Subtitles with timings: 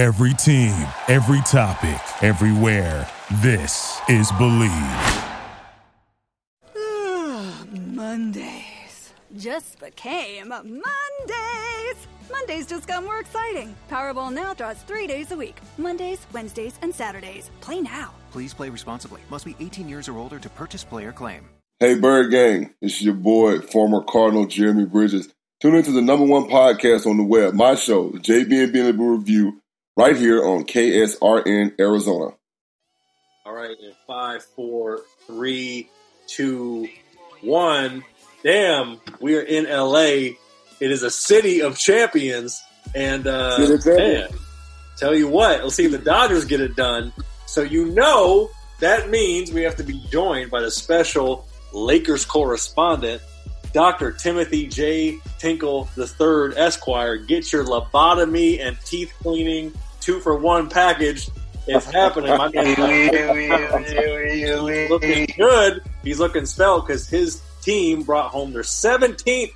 [0.00, 3.06] Every team, every topic, everywhere.
[3.42, 4.70] This is Believe.
[7.70, 11.98] Mondays just became Mondays.
[12.32, 13.76] Mondays just got more exciting.
[13.90, 17.50] Powerball now draws three days a week Mondays, Wednesdays, and Saturdays.
[17.60, 18.14] Play now.
[18.32, 19.20] Please play responsibly.
[19.28, 21.42] Must be 18 years or older to purchase player claim.
[21.78, 22.72] Hey, Bird Gang.
[22.80, 25.28] It's your boy, former Cardinal Jeremy Bridges.
[25.60, 28.92] Tune into the number one podcast on the web, my show, the JB and Benny
[28.92, 29.59] Review,
[29.96, 32.34] right here on KSRN Arizona.
[33.44, 35.88] All right, in five, four, three,
[36.26, 36.88] two,
[37.40, 38.04] one.
[38.42, 40.36] Damn, we are in LA.
[40.80, 42.62] It is a city of champions,
[42.94, 44.28] and uh, man,
[44.96, 47.12] tell you what, let's see if the Dodgers get it done.
[47.46, 48.50] So you know
[48.80, 53.20] that means we have to be joined by the special Lakers correspondent,
[53.72, 54.12] Dr.
[54.12, 55.18] Timothy J.
[55.38, 57.16] Tinkle III, Esquire.
[57.16, 59.72] Get your lobotomy and teeth cleaning
[60.10, 61.30] two for one package.
[61.66, 62.36] It's happening.
[62.36, 62.78] My He's
[64.90, 65.82] looking good.
[66.02, 69.52] He's looking svelte because his team brought home their 17th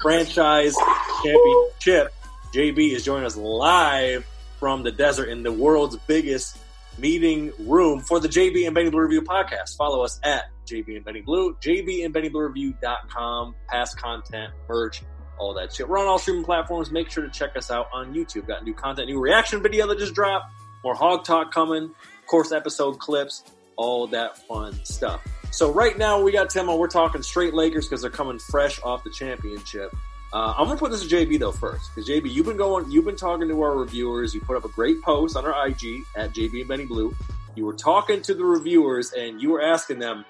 [0.00, 0.74] franchise
[1.22, 2.12] championship.
[2.52, 4.26] JB is joining us live
[4.60, 6.58] from the desert in the world's biggest
[6.98, 9.76] meeting room for the JB and Benny Blue Review podcast.
[9.76, 15.02] Follow us at JB and Benny Blue, JB and Benny Blue Review.com, past content, merch,
[15.38, 15.88] all that shit.
[15.88, 16.90] We're on all streaming platforms.
[16.90, 18.46] Make sure to check us out on YouTube.
[18.46, 20.46] Got new content, new reaction video that just dropped,
[20.82, 21.94] more hog talk coming,
[22.26, 23.44] course, episode clips,
[23.76, 25.24] all that fun stuff.
[25.52, 26.78] So right now we got Tim on.
[26.78, 29.94] We're talking straight Lakers because they're coming fresh off the championship.
[30.32, 33.04] Uh, I'm gonna put this to JB though first because JB, you've been going, you've
[33.04, 34.34] been talking to our reviewers.
[34.34, 37.14] You put up a great post on our IG at JB and Benny Blue.
[37.54, 40.24] You were talking to the reviewers and you were asking them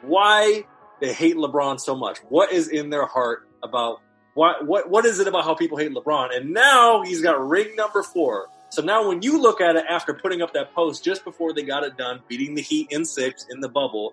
[0.00, 0.64] why
[1.00, 2.18] they hate LeBron so much.
[2.30, 4.00] What is in their heart about
[4.36, 6.36] what what what is it about how people hate LeBron?
[6.36, 8.48] And now he's got ring number four.
[8.68, 11.62] So now when you look at it after putting up that post just before they
[11.62, 14.12] got it done, beating the Heat in six in the bubble,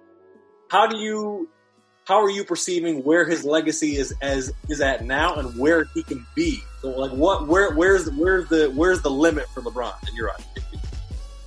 [0.70, 1.50] how do you
[2.08, 6.04] how are you perceiving where his legacy is as is at now and where he
[6.04, 6.62] can be?
[6.82, 10.46] So like what where where's where's the where's the limit for LeBron in your eyes?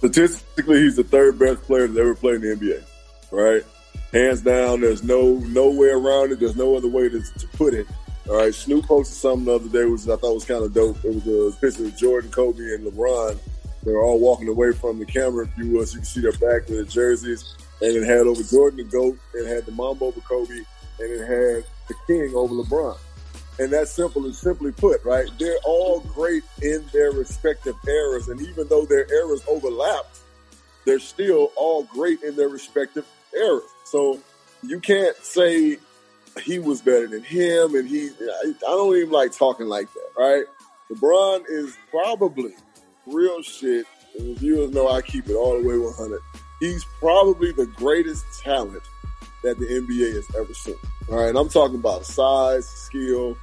[0.00, 2.82] Statistically, he's the third best player to ever play in the NBA.
[3.32, 3.64] Right,
[4.12, 4.82] hands down.
[4.82, 6.40] There's no no way around it.
[6.40, 7.86] There's no other way to, to put it.
[8.28, 11.04] All right, Snoop posted something the other day, which I thought was kind of dope.
[11.04, 13.38] It was a picture of Jordan, Kobe, and LeBron.
[13.84, 16.20] They were all walking away from the camera, if you will, so you can see
[16.22, 17.54] their back to their jerseys.
[17.80, 20.66] And it had over Jordan the GOAT, it had the Mamba over Kobe, and
[20.98, 22.98] it had the King over LeBron.
[23.60, 25.28] And that's simple and simply put, right?
[25.38, 28.28] They're all great in their respective eras.
[28.28, 30.04] And even though their eras overlap,
[30.84, 33.70] they're still all great in their respective eras.
[33.84, 34.20] So
[34.62, 35.78] you can't say
[36.42, 38.08] he was better than him, and he.
[38.08, 40.44] I don't even like talking like that, right?
[40.90, 42.54] LeBron is probably
[43.06, 43.86] real shit.
[44.18, 46.20] And reviewers know I keep it all the way 100.
[46.60, 48.82] He's probably the greatest talent
[49.42, 50.76] that the NBA has ever seen.
[51.10, 53.36] All right, and I'm talking about size, skill,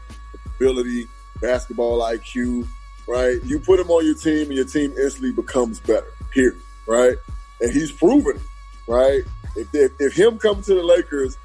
[0.55, 1.07] ability,
[1.41, 2.67] basketball IQ.
[3.07, 6.07] Right, you put him on your team, and your team instantly becomes better.
[6.33, 6.55] Here,
[6.87, 7.17] Right,
[7.61, 8.41] and he's proven it.
[8.87, 9.23] Right,
[9.55, 11.37] if if, if him coming to the Lakers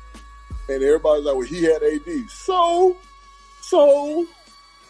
[0.68, 2.30] and everybody's like, well, he had AD.
[2.30, 2.96] So,
[3.62, 4.26] so,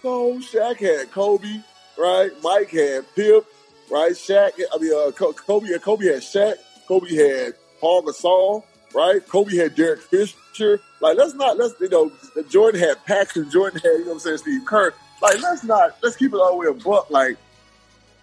[0.02, 1.60] so Shaq had Kobe,
[1.96, 2.30] right?
[2.42, 3.46] Mike had Pip,
[3.90, 4.12] right?
[4.12, 6.54] Shaq, I mean, uh, Kobe, Kobe had Shaq.
[6.86, 9.26] Kobe had Pau Gasol, right?
[9.26, 10.80] Kobe had Derek Fisher.
[11.00, 12.10] Like, let's not, let's, you know,
[12.48, 14.92] Jordan had Paxson, Jordan had, you know what I'm saying, Steve Kerr.
[15.20, 17.10] Like, let's not, let's keep it all the way a buck.
[17.10, 17.36] Like,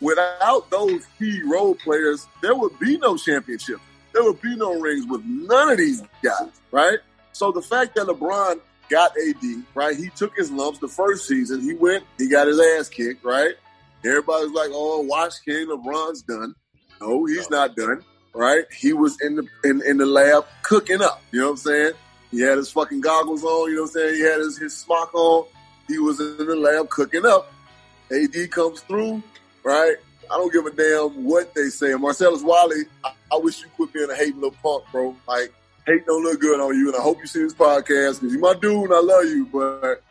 [0.02, 3.80] without those key role players, there would be no championship.
[4.14, 7.00] There would be no rings with none of these guys, right?
[7.36, 9.98] So the fact that LeBron got AD, right?
[9.98, 11.60] He took his lumps the first season.
[11.60, 13.56] He went, he got his ass kicked, right?
[14.06, 16.56] Everybody's like, oh, watch King, LeBron's done.
[17.02, 18.64] No, he's not done, right?
[18.72, 21.22] He was in the in, in the lab cooking up.
[21.34, 21.92] You know what I'm saying?
[22.32, 23.70] He had his fucking goggles on.
[23.70, 24.16] You know what I'm saying?
[24.16, 25.46] He had his, his smock on.
[25.90, 27.52] He was in the lab cooking up.
[28.14, 29.22] AD comes through,
[29.62, 29.96] right?
[30.32, 31.96] I don't give a damn what they say.
[31.96, 35.18] Marcellus Wiley, I, I wish you quit being a hating little punk, bro.
[35.28, 35.54] Like
[35.86, 36.88] hate don't look good on you.
[36.88, 39.46] And I hope you see this podcast because you my dude and I love you,
[39.52, 40.02] but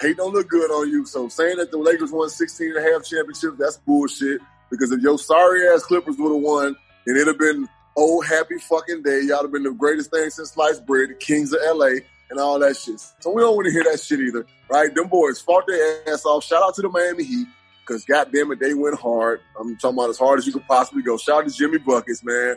[0.00, 1.06] hate don't look good on you.
[1.06, 4.40] So saying that the Lakers won 16 and a half championships, that's bullshit.
[4.70, 8.58] Because if your sorry ass Clippers would have won, then it'd have been oh happy
[8.58, 9.22] fucking day.
[9.24, 12.00] Y'all have been the greatest thing since sliced bread, the kings of LA,
[12.30, 13.00] and all that shit.
[13.20, 14.94] So we don't want to hear that shit either, right?
[14.94, 16.44] Them boys fought their ass off.
[16.44, 17.46] Shout out to the Miami Heat.
[17.80, 19.40] Because goddamn it, they went hard.
[19.58, 21.16] I'm talking about as hard as you could possibly go.
[21.16, 22.56] Shout out to Jimmy Buckets, man.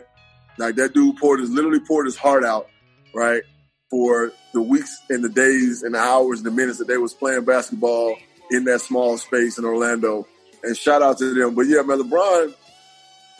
[0.58, 2.68] Like that dude poured his literally poured his heart out,
[3.14, 3.42] right?
[3.90, 7.12] For the weeks and the days and the hours and the minutes that they was
[7.14, 8.16] playing basketball
[8.50, 10.26] in that small space in Orlando.
[10.62, 11.54] and shout out to them.
[11.54, 12.54] But yeah, man, LeBron,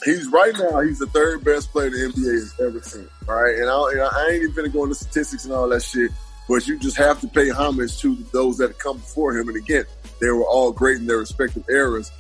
[0.05, 3.09] he's right now he's the third best player the NBA has ever seen.
[3.29, 5.83] All right, and I, and I ain't even gonna go into statistics and all that
[5.83, 6.11] shit.
[6.49, 9.49] But you just have to pay homage to those that come before him.
[9.49, 9.85] And again,
[10.21, 12.13] they were all great in their respective eras.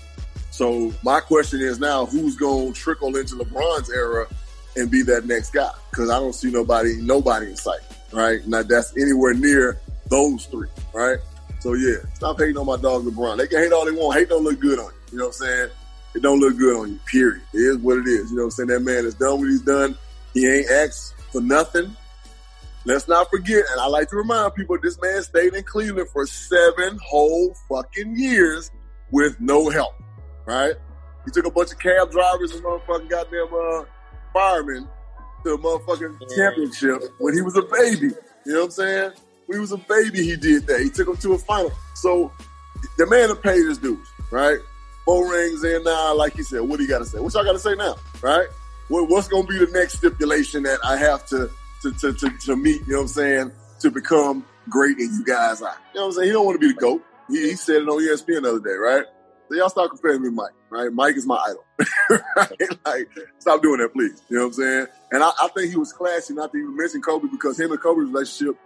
[0.50, 4.26] So my question is now, who's going to trickle into LeBron's era
[4.76, 5.71] and be that next guy?
[5.91, 7.81] Because I don't see nobody, nobody in sight,
[8.12, 8.47] right?
[8.47, 11.19] Now that's anywhere near those three, right?
[11.61, 13.38] So yeah, stop hating on my dog LeBron.
[13.38, 14.19] They can hate all they want.
[14.19, 15.12] Hate don't look good on you.
[15.12, 15.71] You know what I'm saying?
[16.15, 17.00] It don't look good on you.
[17.06, 17.43] Period.
[17.53, 18.31] It is what it is.
[18.31, 18.69] You know what I'm saying?
[18.69, 19.97] That man has done what he's done.
[20.32, 21.97] He ain't asked for nothing.
[22.87, 26.26] Let's not forget, and I like to remind people, this man stayed in Cleveland for
[26.26, 28.71] seven whole fucking years
[29.11, 29.94] with no help,
[30.44, 30.75] right?
[31.25, 33.85] He took a bunch of cab drivers and motherfucking goddamn uh,
[34.35, 34.87] firemen
[35.45, 38.15] to a motherfucking championship when he was a baby.
[38.45, 39.13] You know what I'm saying?
[39.47, 40.81] When he was a baby, he did that.
[40.81, 41.73] He took him to a final.
[41.95, 42.31] So
[42.99, 44.59] the man have paid his dues, right?
[45.07, 46.61] Four rings in now, uh, like he said.
[46.61, 47.19] What do you got to say?
[47.21, 48.49] What y'all got to say now, right?
[48.89, 51.49] What, what's going to be the next stipulation that I have to–
[51.85, 55.25] to, to, to, to meet, you know what I'm saying, to become great in you
[55.25, 55.77] guys are.
[55.93, 56.27] You know what I'm saying?
[56.29, 57.03] He don't want to be the GOAT.
[57.29, 59.05] He, he said it on ESPN the other day, right?
[59.49, 60.93] So y'all start comparing me Mike, right?
[60.93, 61.65] Mike is my idol.
[62.37, 62.79] right?
[62.87, 64.23] Like, stop doing that, please.
[64.29, 64.87] You know what I'm saying?
[65.12, 67.81] And I, I think he was classy not to even mention Kobe because him and
[67.81, 68.56] Kobe's relationship,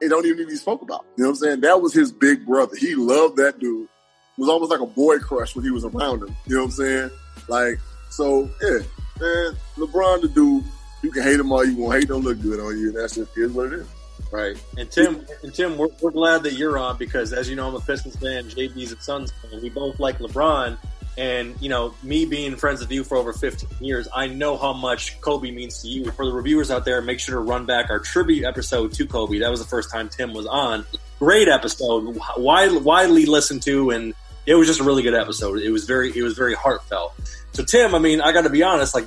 [0.00, 1.04] it don't even need to be spoke about.
[1.16, 1.60] You know what I'm saying?
[1.60, 2.74] That was his big brother.
[2.76, 3.84] He loved that dude.
[3.84, 6.34] It was almost like a boy crush when he was around him.
[6.46, 7.10] You know what I'm saying?
[7.48, 7.78] Like,
[8.10, 8.78] so yeah,
[9.20, 10.64] man, LeBron the dude
[11.02, 11.98] you can hate them all you want.
[11.98, 12.88] Hate don't look good on you.
[12.88, 13.86] And that's just is what it is.
[14.30, 14.56] Right.
[14.78, 17.74] And Tim, and Tim, we're, we're glad that you're on because, as you know, I'm
[17.74, 18.44] a Pistons fan.
[18.44, 19.60] JB's a Suns fan.
[19.60, 20.78] We both like LeBron.
[21.18, 24.72] And, you know, me being friends with you for over 15 years, I know how
[24.72, 26.10] much Kobe means to you.
[26.12, 29.40] For the reviewers out there, make sure to run back our tribute episode to Kobe.
[29.40, 30.86] That was the first time Tim was on.
[31.18, 34.14] Great episode, widely, widely listened to, and
[34.46, 35.60] it was just a really good episode.
[35.60, 37.14] It was very, it was very heartfelt.
[37.52, 39.06] So, Tim, I mean, I got to be honest, like,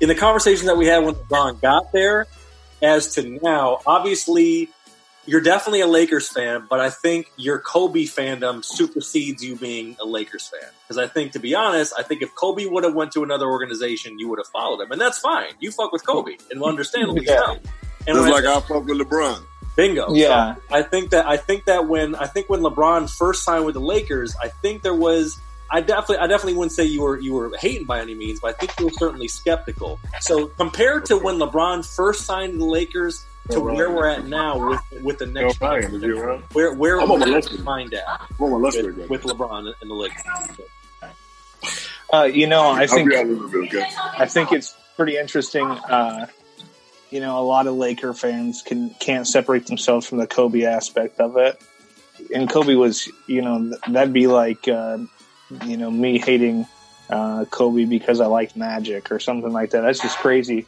[0.00, 2.26] in the conversation that we had when LeBron got there,
[2.80, 4.70] as to now, obviously
[5.28, 10.06] you're definitely a Lakers fan, but I think your Kobe fandom supersedes you being a
[10.06, 10.70] Lakers fan.
[10.82, 13.46] Because I think, to be honest, I think if Kobe would have went to another
[13.46, 15.52] organization, you would have followed him, and that's fine.
[15.60, 17.40] You fuck with Kobe, and understandably yeah.
[17.40, 17.52] so.
[18.06, 19.44] And Just like I fuck with LeBron.
[19.76, 20.14] Bingo.
[20.14, 20.54] Yeah.
[20.54, 23.74] So I think that I think that when I think when LeBron first signed with
[23.74, 25.38] the Lakers, I think there was
[25.70, 28.54] I definitely, I definitely wouldn't say you were you were hating by any means, but
[28.54, 30.00] I think you were certainly skeptical.
[30.20, 35.02] So compared to when LeBron first signed the Lakers to where we're at now with
[35.02, 38.06] with the next no, where where I'm on my mind at
[38.38, 40.22] with, with LeBron and the Lakers.
[42.12, 45.66] Uh, you know, I think I think it's pretty interesting.
[45.66, 46.26] Uh,
[47.10, 51.20] you know, a lot of Laker fans can can't separate themselves from the Kobe aspect
[51.20, 51.60] of it.
[52.34, 54.98] And Kobe was, you know, that'd be like uh,
[55.64, 56.66] you know, me hating
[57.10, 59.82] uh, Kobe because I like Magic or something like that.
[59.82, 60.66] That's just crazy.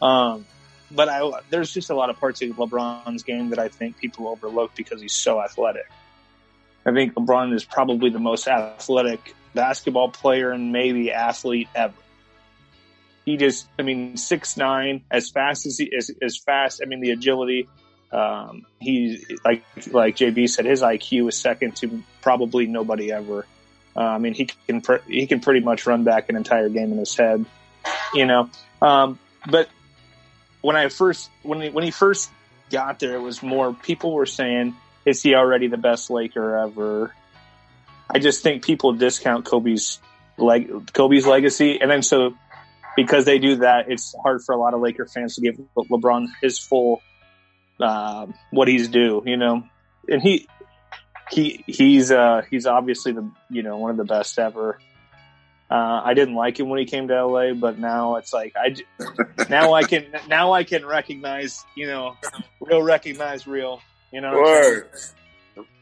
[0.00, 0.46] Um,
[0.94, 4.28] but I, there's just a lot of parts of LeBron's game that I think people
[4.28, 5.86] overlook because he's so athletic.
[6.84, 11.94] I think LeBron is probably the most athletic basketball player and maybe athlete ever.
[13.24, 16.80] He just, I mean, six nine, as fast as he as, as fast.
[16.82, 17.68] I mean, the agility.
[18.10, 23.46] Um, he like like JB said, his IQ is second to probably nobody ever.
[23.96, 26.92] Uh, I mean, he can pr- he can pretty much run back an entire game
[26.92, 27.44] in his head,
[28.12, 28.50] you know.
[28.82, 29.68] Um, but
[30.62, 32.30] when I first when he, when he first
[32.70, 37.14] got there, it was more people were saying, "Is he already the best Laker ever?"
[38.08, 40.00] I just think people discount Kobe's
[40.38, 42.34] Kobe's legacy, and then so
[42.96, 46.28] because they do that, it's hard for a lot of Laker fans to give LeBron
[46.40, 47.02] his full
[47.80, 49.64] uh, what he's due, you know.
[50.08, 50.48] And he
[51.30, 54.78] he he's uh he's obviously the you know one of the best ever.
[55.72, 58.76] Uh, I didn't like him when he came to LA, but now it's like I
[59.48, 62.14] now I can now I can recognize you know
[62.60, 63.80] real recognize real.
[64.12, 64.82] You know,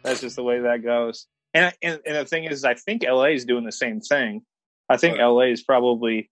[0.05, 1.27] that's just the way that goes.
[1.55, 4.43] And, and and the thing is, I think LA is doing the same thing.
[4.89, 5.27] I think right.
[5.27, 6.31] LA is probably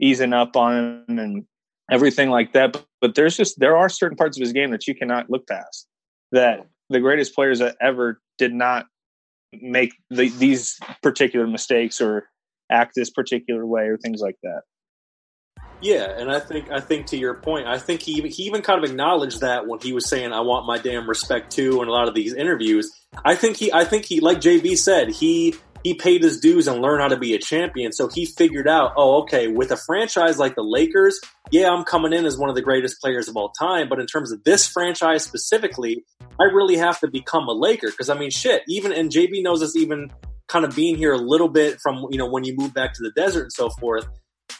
[0.00, 1.44] easing up on him and
[1.90, 2.72] everything like that.
[2.72, 5.46] But, but there's just there are certain parts of his game that you cannot look
[5.46, 5.86] past.
[6.32, 8.86] That the greatest players that ever did not
[9.52, 12.30] make the, these particular mistakes or
[12.70, 14.62] act this particular way or things like that.
[15.82, 18.62] Yeah, and I think I think to your point, I think he even, he even
[18.62, 21.88] kind of acknowledged that when he was saying "I want my damn respect too" in
[21.88, 22.90] a lot of these interviews.
[23.24, 25.54] I think he I think he like JB said he
[25.86, 27.92] he paid his dues and learned how to be a champion.
[27.92, 31.20] So he figured out, oh, okay, with a franchise like the Lakers,
[31.52, 33.88] yeah, I'm coming in as one of the greatest players of all time.
[33.88, 36.04] But in terms of this franchise specifically,
[36.40, 37.88] I really have to become a Laker.
[37.88, 40.10] Because I mean, shit, even, and JB knows this even
[40.48, 43.02] kind of being here a little bit from you know when you move back to
[43.02, 44.06] the desert and so forth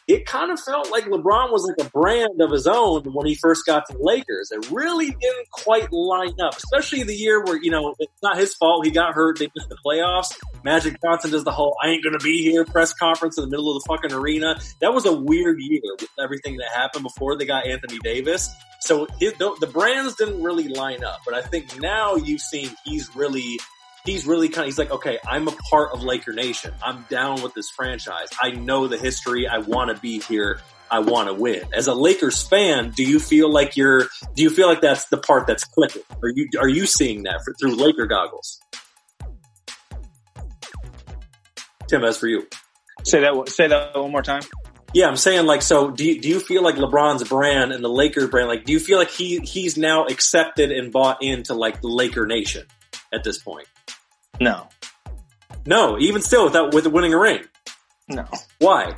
[0.08, 3.34] it kind of felt like LeBron was like a brand of his own when he
[3.34, 4.52] first got to the Lakers.
[4.52, 8.54] It really didn't quite line up, especially the year where, you know, it's not his
[8.54, 8.84] fault.
[8.84, 9.38] He got hurt.
[9.38, 10.32] They missed the playoffs.
[10.64, 13.50] Magic Johnson does the whole, I ain't going to be here press conference in the
[13.50, 14.60] middle of the fucking arena.
[14.80, 18.48] That was a weird year with everything that happened before they got Anthony Davis.
[18.80, 22.70] So it, the, the brands didn't really line up, but I think now you've seen
[22.84, 23.58] he's really
[24.06, 26.72] he's really kind of he's like okay i'm a part of laker nation.
[26.82, 28.28] I'm down with this franchise.
[28.40, 29.46] I know the history.
[29.46, 30.60] I want to be here.
[30.90, 31.62] I want to win.
[31.74, 34.02] As a lakers fan do you feel like you're
[34.34, 36.02] do you feel like that's the part that's clicking?
[36.22, 38.60] Are you are you seeing that for, through laker goggles?
[41.88, 42.46] Tim as for you.
[43.04, 44.42] Say that say that one more time.
[44.94, 47.88] Yeah, I'm saying like, so do you, do you feel like LeBron's brand and the
[47.88, 51.82] Lakers brand, like, do you feel like he, he's now accepted and bought into like
[51.82, 52.66] the Laker nation
[53.12, 53.68] at this point?
[54.40, 54.68] No.
[55.64, 57.44] No, even still without with winning a ring.
[58.08, 58.26] No.
[58.58, 58.96] Why?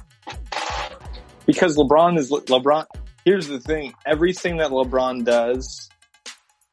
[1.47, 2.85] Because LeBron is LeBron.
[3.25, 5.89] Here's the thing: everything that LeBron does,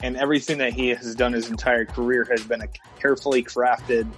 [0.01, 2.67] and everything that he has done his entire career, has been a
[2.99, 4.11] carefully crafted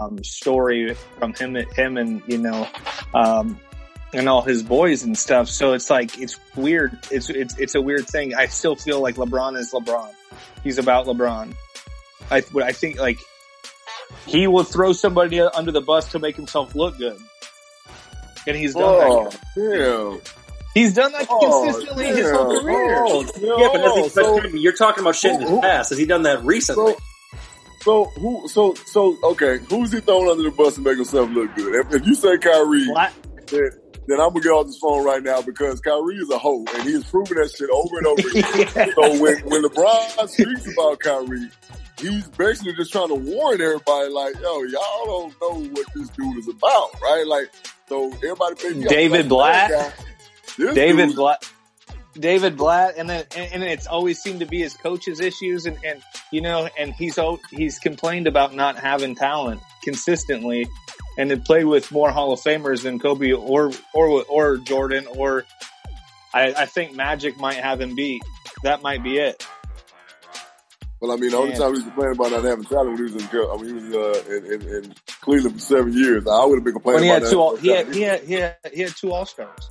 [0.00, 2.68] um, story from him, him, and you know,
[3.12, 3.58] um,
[4.12, 5.48] and all his boys and stuff.
[5.48, 6.96] So it's like it's weird.
[7.10, 8.34] It's it's it's a weird thing.
[8.36, 10.12] I still feel like LeBron is LeBron.
[10.62, 11.54] He's about LeBron.
[12.30, 13.18] I I think like
[14.26, 17.18] he will throw somebody under the bus to make himself look good.
[18.46, 19.40] And he's done oh, that.
[19.54, 20.20] Damn.
[20.74, 22.16] He's done that oh, consistently damn.
[22.16, 22.96] his whole career.
[22.98, 25.90] Oh, yeah, but, he, so, you're talking about shit in his past.
[25.90, 26.92] Has he done that recently?
[26.92, 26.98] So,
[27.82, 28.48] so who?
[28.48, 29.58] So so okay.
[29.70, 31.74] Who's he throwing under the bus to make himself look good?
[31.74, 32.84] If, if you say Kyrie,
[33.46, 33.70] then,
[34.06, 36.82] then, I'm gonna get off this phone right now because Kyrie is a hoe and
[36.82, 38.68] he's has proven that shit over and over again.
[38.76, 38.94] yeah.
[38.94, 41.50] So when when LeBron speaks about Kyrie,
[42.00, 46.38] he's basically just trying to warn everybody, like, yo, y'all don't know what this dude
[46.38, 47.24] is about, right?
[47.26, 47.50] Like,
[47.88, 49.94] so everybody thinks David Blatt,
[50.56, 51.52] David Blatt.
[52.18, 56.02] David Blatt, and then and, it's always seemed to be his coach's issues, and, and
[56.32, 57.18] you know, and he's
[57.50, 60.66] he's complained about not having talent consistently,
[61.16, 65.44] and it played with more Hall of Famers than Kobe or or or Jordan, or
[66.34, 68.22] I, I think Magic might have him beat.
[68.64, 69.46] That might be it.
[71.00, 73.02] Well, I mean, the only time he was complaining about not having talent when he
[73.04, 76.26] was in, I mean, he was uh, in, in, in, Cleveland for seven years.
[76.26, 78.32] I would have been complaining he about had two, all, he, had, he, had, he,
[78.34, 79.70] had, he had two All Stars.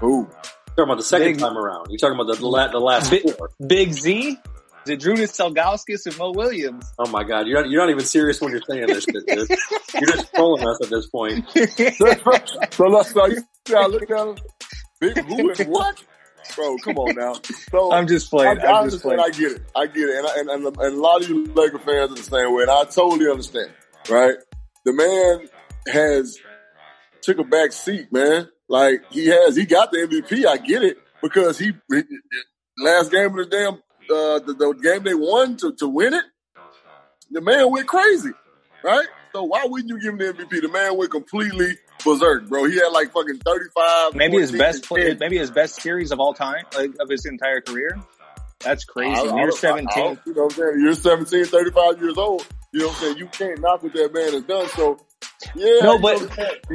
[0.00, 0.22] Who?
[0.22, 1.86] You're talking about the second Big, time around.
[1.90, 3.50] You're talking about the, the, the last Big, four.
[3.64, 4.38] Big Z?
[4.86, 6.92] Zydrunas Ilgauskas and Mo Williams.
[6.98, 9.48] Oh my God, you're not, you're not even serious when you're saying this shit, dude.
[9.94, 11.44] You're just trolling us at this point.
[11.50, 14.40] so let's so you see, I look at
[15.00, 16.02] Big who and what?
[16.54, 17.34] Bro, come on now.
[17.70, 18.60] So I'm just playing.
[18.60, 19.20] I, I am just playing.
[19.20, 19.62] I get it.
[19.74, 20.16] I get it.
[20.16, 22.62] And, and, and, and, a lot of you Laker fans are the same way.
[22.62, 23.72] And I totally understand,
[24.08, 24.36] right?
[24.84, 25.48] The man
[25.92, 26.38] has
[27.22, 28.48] took a back seat, man.
[28.68, 30.46] Like he has, he got the MVP.
[30.46, 32.02] I get it because he, he
[32.78, 36.24] last game of the damn, uh, the, the game they won to, to win it,
[37.30, 38.30] the man went crazy,
[38.84, 39.06] right?
[39.32, 40.62] So why wouldn't you give him the MVP?
[40.62, 41.76] The man went completely
[42.06, 42.64] berserk, bro.
[42.64, 44.14] He had like fucking thirty five.
[44.14, 47.60] Maybe his best play, maybe his best series of all time, like of his entire
[47.60, 47.98] career.
[48.60, 49.20] That's crazy.
[49.20, 49.88] I, You're 17.
[49.94, 50.80] I, you know what I'm saying?
[50.80, 52.46] You're 17, 35 years old.
[52.72, 53.16] You know what I'm saying?
[53.18, 54.68] You can't knock what that man has done.
[54.70, 54.98] So,
[55.54, 55.80] yeah.
[55.82, 56.18] No, but,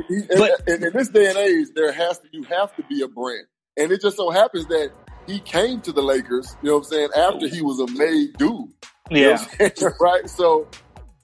[0.08, 3.02] he, but in, in, this day and age, there has to, you have to be
[3.02, 3.46] a brand.
[3.78, 4.92] And it just so happens that
[5.28, 8.38] he came to the Lakers, you know what I'm saying, after he was a made
[8.38, 8.70] dude.
[9.10, 9.44] Yeah.
[10.00, 10.30] right?
[10.30, 10.68] So,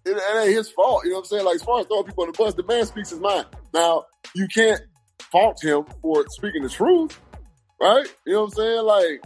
[0.06, 1.04] it, it, ain't his fault.
[1.04, 1.46] You know what I'm saying?
[1.46, 3.46] Like as far as throwing people on the bus, the man speaks his mind.
[3.78, 4.82] Now you can't
[5.32, 7.20] fault him for speaking the truth,
[7.80, 8.08] right?
[8.26, 8.86] You know what I'm saying?
[8.86, 9.24] Like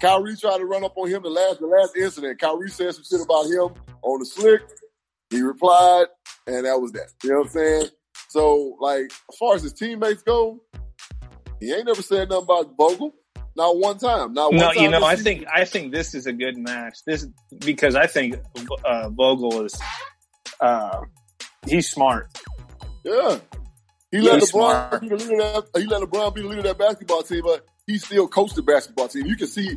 [0.00, 2.40] Kyrie tried to run up on him the last the last incident.
[2.40, 4.62] Kyrie said some shit about him on the slick.
[5.28, 6.06] He replied,
[6.46, 7.08] and that was that.
[7.22, 7.86] You know what I'm saying?
[8.28, 10.60] So, like, as far as his teammates go,
[11.60, 13.14] he ain't never said nothing about Vogel.
[13.56, 14.32] Not one time.
[14.32, 14.68] Not one time.
[14.68, 15.24] no, time you know, I season.
[15.24, 16.96] think I think this is a good match.
[17.06, 17.26] This
[17.58, 18.36] because I think
[18.86, 19.78] uh, Vogel is
[20.62, 21.02] uh,
[21.66, 22.30] he's smart.
[23.04, 23.38] Yeah,
[24.10, 25.00] he let he's LeBron smart.
[25.00, 25.42] be the leader.
[25.42, 28.28] Of that, he let LeBron be the leader of that basketball team, but he still
[28.28, 29.26] coached the basketball team.
[29.26, 29.76] You can see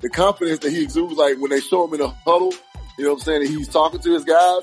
[0.00, 1.14] the confidence that he exudes.
[1.14, 2.52] Like when they show him in a huddle,
[2.98, 3.42] you know what I'm saying?
[3.42, 4.62] And he's talking to his guys.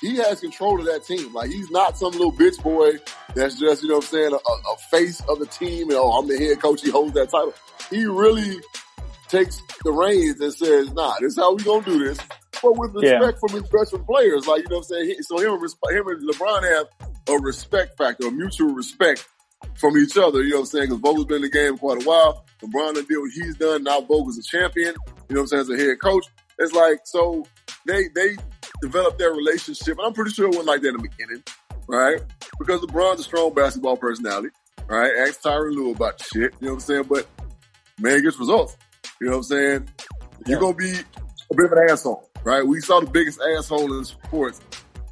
[0.00, 1.32] He has control of that team.
[1.32, 2.98] Like he's not some little bitch boy
[3.34, 5.88] that's just, you know what I'm saying, a, a face of the team.
[5.88, 6.82] You know, I'm the head coach.
[6.82, 7.54] He holds that title
[7.90, 8.60] he really
[9.28, 12.18] takes the reins and says, nah, this is how we gonna do this.
[12.62, 13.30] But with respect yeah.
[13.40, 15.16] from his veteran players, like, you know what I'm saying?
[15.22, 16.86] So him and, him and LeBron have
[17.28, 19.26] a respect factor, a mutual respect
[19.76, 20.84] from each other, you know what I'm saying?
[20.86, 22.44] Because Vogel's been in the game quite a while.
[22.62, 23.82] LeBron done did what he's done.
[23.82, 24.94] Now Vogel's a champion,
[25.28, 26.26] you know what I'm saying, as a head coach.
[26.58, 27.44] It's like, so
[27.86, 28.36] they, they
[28.82, 31.42] developed their relationship, and I'm pretty sure it wasn't like that in the beginning,
[31.88, 32.20] right?
[32.58, 34.50] Because LeBron's a strong basketball personality,
[34.86, 35.10] right?
[35.26, 37.04] Ask Tyronn Lue about shit, you know what I'm saying?
[37.08, 37.26] But
[37.98, 38.76] man gets results.
[39.20, 39.88] You know what I'm saying?
[40.46, 42.66] You're gonna be a bit of an asshole, right?
[42.66, 44.60] We saw the biggest asshole in sports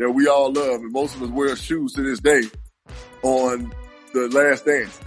[0.03, 2.43] that we all love, and most of us wear shoes to this day
[3.23, 3.73] on
[4.13, 5.01] the last dance.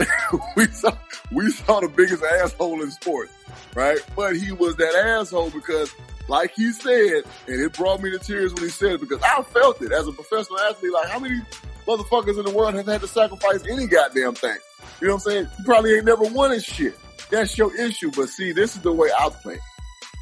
[0.55, 0.97] we saw
[1.31, 3.33] we saw the biggest asshole in sports,
[3.75, 3.99] right?
[4.15, 5.93] But he was that asshole because,
[6.27, 9.43] like he said, and it brought me to tears when he said it because I
[9.43, 10.93] felt it as a professional athlete.
[10.93, 11.41] Like how many
[11.85, 14.57] motherfuckers in the world have had to sacrifice any goddamn thing?
[15.01, 15.47] You know what I'm saying?
[15.59, 16.95] You probably ain't never won in shit.
[17.29, 18.11] That's your issue.
[18.15, 19.59] But see, this is the way I play.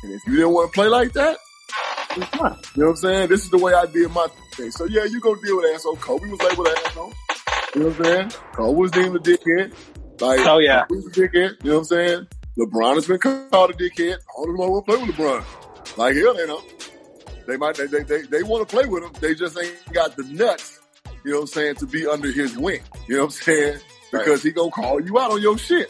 [0.03, 1.37] And if you didn't want to play like that,
[2.15, 3.29] you know what I'm saying?
[3.29, 4.71] This is the way I did my thing.
[4.71, 5.95] So yeah, you go deal with asshole.
[5.97, 7.13] Kobe was labeled an asshole.
[7.75, 8.31] You know what I'm saying?
[8.53, 9.73] Kobe was deemed a dickhead.
[10.21, 11.63] Like, oh yeah, he was a dickhead.
[11.63, 12.27] You know what I'm saying?
[12.57, 14.17] LeBron has been called a dickhead.
[14.35, 15.97] All of them want to play with LeBron.
[15.97, 16.61] Like hell, they know.
[17.47, 19.11] They might they they they, they want to play with him.
[19.19, 20.79] They just ain't got the nuts.
[21.25, 21.75] You know what I'm saying?
[21.75, 22.81] To be under his wing.
[23.07, 23.79] You know what I'm saying?
[24.11, 24.41] Because right.
[24.41, 25.89] he gonna call you out on your shit.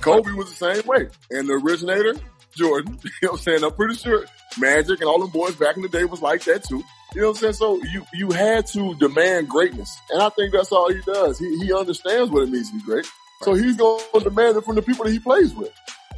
[0.00, 1.08] Kobe was the same way.
[1.30, 2.14] And the originator,
[2.54, 3.64] Jordan, you know what I'm saying?
[3.64, 4.24] I'm pretty sure
[4.58, 6.82] Magic and all them boys back in the day was like that too.
[7.14, 7.52] You know what I'm saying?
[7.54, 9.98] So you, you had to demand greatness.
[10.10, 11.38] And I think that's all he does.
[11.38, 13.06] He, he understands what it means to be great.
[13.42, 15.72] So he's going to demand it from the people that he plays with.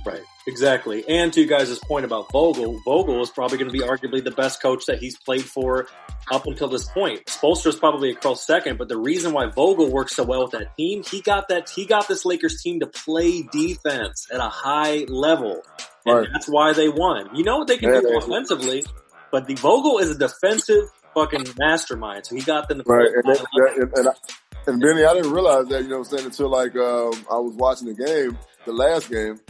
[0.04, 0.23] Right.
[0.47, 1.06] Exactly.
[1.06, 4.30] And to you guys' point about Vogel, Vogel is probably going to be arguably the
[4.30, 5.87] best coach that he's played for
[6.30, 7.26] up until this point.
[7.26, 10.52] Spoelstra is probably a close second, but the reason why Vogel works so well with
[10.52, 14.49] that team, he got that, he got this Lakers team to play defense at a
[14.49, 15.62] high level.
[16.06, 16.28] And right.
[16.32, 17.37] that's why they won.
[17.37, 18.82] You know what they can yeah, do offensively,
[19.30, 22.26] but the Vogel is a defensive fucking mastermind.
[22.26, 22.96] So he got them to play.
[22.96, 23.08] Right.
[23.14, 23.46] And, that,
[23.76, 24.12] and, and, I,
[24.66, 27.38] and Benny, I didn't realize that, you know what I'm saying, until like, um, I
[27.38, 29.40] was watching the game, the last game,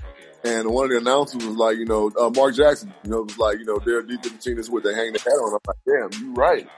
[0.44, 3.38] and one of the announcers was like, you know, uh, Mark Jackson, you know, was
[3.38, 4.58] like, you know, they're deep in the team.
[4.58, 5.52] Is what they hang their hat on.
[5.52, 6.68] I'm like, damn, you're right.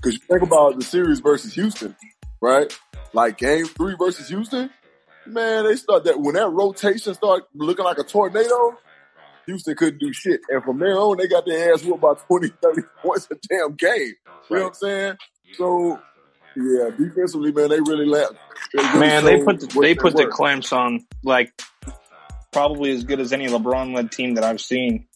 [0.00, 1.94] Cause you think about the series versus Houston,
[2.40, 2.74] right?
[3.12, 4.70] Like game three versus Houston,
[5.26, 8.78] man, they start that, when that rotation start looking like a tornado,
[9.46, 10.40] Houston couldn't do shit.
[10.48, 13.74] And from there on, they got their ass whooped by 20, 30 points a damn
[13.74, 13.90] game.
[13.90, 14.12] You
[14.50, 14.50] right.
[14.50, 15.16] know what I'm saying?
[15.54, 16.00] So,
[16.56, 18.30] yeah, defensively, man, they really let.
[18.74, 21.52] Really man, they put the, they put the clamps on like
[22.52, 25.06] probably as good as any LeBron led team that I've seen.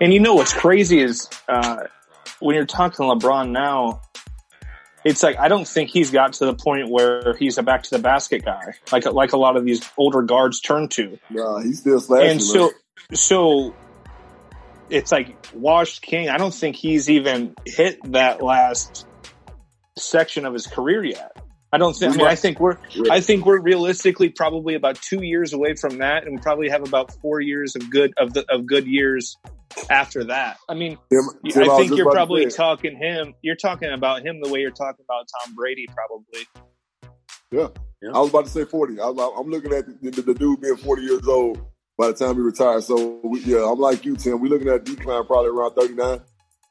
[0.00, 1.84] And you know what's crazy is uh,
[2.40, 4.02] when you're talking LeBron now,
[5.04, 7.90] it's like I don't think he's got to the point where he's a back to
[7.90, 11.18] the basket guy, like like a lot of these older guards turn to.
[11.30, 12.30] Yeah, he's still slashing.
[12.30, 12.70] And so,
[13.12, 13.74] so
[14.90, 16.28] it's like washed king.
[16.28, 19.06] I don't think he's even hit that last
[19.98, 21.32] section of his career yet.
[21.72, 22.14] I don't think.
[22.14, 22.78] I mean, I think we're.
[23.10, 26.86] I think we're realistically probably about two years away from that, and we probably have
[26.86, 29.36] about four years of good of the of good years
[29.90, 30.58] after that.
[30.68, 33.34] I mean, Tim, Tim, I think I you're probably talking him.
[33.42, 36.46] You're talking about him the way you're talking about Tom Brady, probably.
[37.50, 37.68] Yeah,
[38.00, 38.16] yeah.
[38.16, 39.00] I was about to say forty.
[39.00, 41.64] I, am looking at the, the, the, dude being forty years old
[41.98, 42.86] by the time he retires.
[42.86, 44.40] So we, yeah, I'm like you, Tim.
[44.40, 46.20] We're looking at decline probably around thirty nine.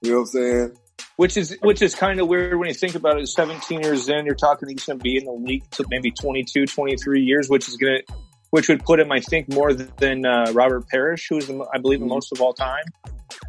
[0.01, 0.77] You know what I'm saying?
[1.15, 4.25] which is which is kind of weird when you think about it 17 years in
[4.25, 7.67] you're talking he's going to be in the league to maybe 22 23 years which
[7.67, 8.13] is going to
[8.51, 11.99] which would put him i think more than uh, robert parish who's the, i believe
[11.99, 12.83] the most of all time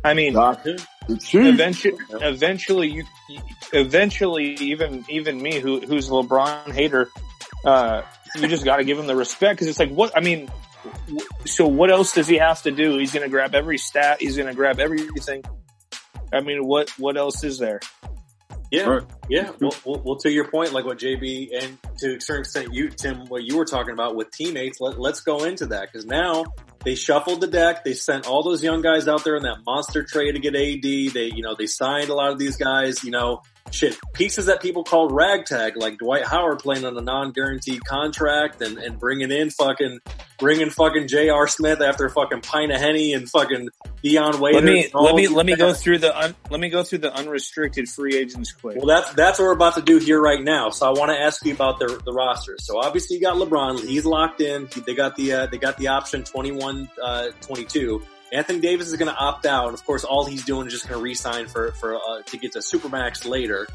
[0.04, 0.34] i mean
[1.08, 3.04] eventually eventually you
[3.72, 7.08] eventually even even me who who's a lebron hater
[7.64, 8.02] uh,
[8.36, 10.48] you just got to give him the respect because it's like what i mean
[11.44, 14.36] so what else does he have to do he's going to grab every stat he's
[14.36, 15.42] going to grab everything
[16.32, 17.80] I mean, what what else is there?
[18.70, 19.02] Yeah, right.
[19.28, 19.52] yeah.
[19.60, 22.88] Well, well, well, to your point, like what JB and to a certain extent, you
[22.88, 24.80] Tim, what you were talking about with teammates.
[24.80, 26.46] Let, let's go into that because now
[26.84, 27.84] they shuffled the deck.
[27.84, 30.82] They sent all those young guys out there in that monster trade to get AD.
[30.82, 33.04] They, you know, they signed a lot of these guys.
[33.04, 37.84] You know, shit pieces that people call ragtag, like Dwight Howard playing on a non-guaranteed
[37.84, 40.00] contract and, and bringing in fucking
[40.38, 41.48] bringing fucking J.R.
[41.48, 43.70] Smith after fucking pint of henny and fucking
[44.02, 44.62] Dion Waiters.
[44.62, 47.14] Let me let me let me go through the un, let me go through the
[47.14, 48.76] unrestricted free agents quick.
[48.76, 50.70] Well, that's that's what we're about to do here right now.
[50.70, 52.56] So I want to ask you about the the roster.
[52.58, 54.68] So obviously you got LeBron, he's locked in.
[54.86, 58.02] They got the uh, they got the option 21 uh, 22.
[58.32, 59.66] Anthony Davis is going to opt out.
[59.66, 62.36] And of course, all he's doing is just going to re-sign for for uh, to
[62.36, 63.66] get to supermax later.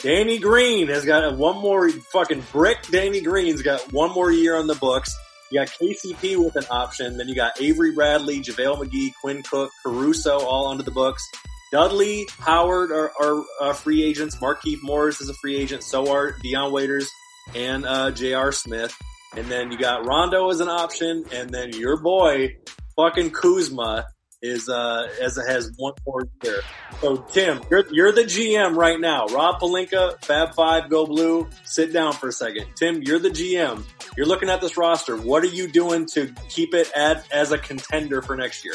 [0.00, 2.78] Danny Green has got one more fucking brick.
[2.90, 5.14] Danny Green's got one more year on the books.
[5.50, 7.18] You got KCP with an option.
[7.18, 11.22] Then you got Avery Bradley, JaVale McGee, Quinn Cook, Caruso all under the books.
[11.70, 14.36] Dudley, Howard are, are uh, free agents.
[14.36, 15.84] Markieff Morris is a free agent.
[15.84, 17.10] So are Dion Waiters
[17.54, 18.52] and uh, J.R.
[18.52, 18.96] Smith.
[19.36, 21.24] And then you got Rondo as an option.
[21.32, 22.56] And then your boy,
[23.00, 24.06] fucking Kuzma
[24.42, 26.60] is uh, as it has one more year.
[27.00, 29.26] So Tim, you're you're the GM right now.
[29.26, 31.48] Rob Pelinka, Fab Five, Go Blue.
[31.64, 32.66] Sit down for a second.
[32.76, 33.84] Tim, you're the GM.
[34.16, 35.16] You're looking at this roster.
[35.16, 38.74] What are you doing to keep it at as a contender for next year?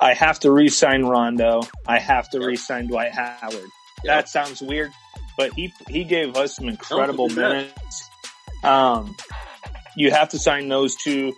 [0.00, 1.62] I have to re-sign Rondo.
[1.86, 3.54] I have to re-sign Dwight Howard.
[3.54, 3.68] Yep.
[4.04, 4.90] That sounds weird,
[5.38, 8.10] but he he gave us some incredible minutes.
[8.62, 9.16] Um,
[9.96, 11.34] you have to sign those two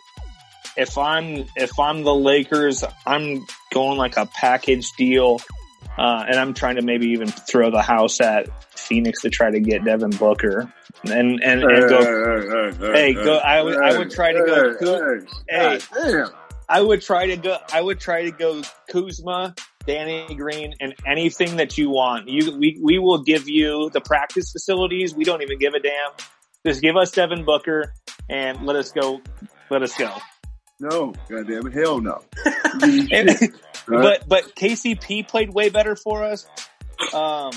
[0.79, 5.41] if I'm if I'm the Lakers, I'm going like a package deal,
[5.99, 9.61] uh, and I'm trying to maybe even throw the house at Phoenix to try to
[9.61, 10.73] get Devin Booker
[11.05, 12.93] and and, and go.
[12.93, 13.37] Hey, go!
[13.37, 15.21] I would I would try to go.
[15.49, 16.25] Hey,
[16.69, 17.59] I would try to go.
[17.73, 22.29] I would try to go Kuzma, Danny Green, and anything that you want.
[22.29, 25.13] You we we will give you the practice facilities.
[25.13, 26.13] We don't even give a damn.
[26.65, 27.95] Just give us Devin Booker
[28.31, 29.21] and let us go.
[29.71, 30.15] Let us go.
[30.81, 32.23] No, goddamn it, hell no.
[32.83, 33.31] and,
[33.89, 36.47] but but KCP played way better for us.
[37.13, 37.53] Um,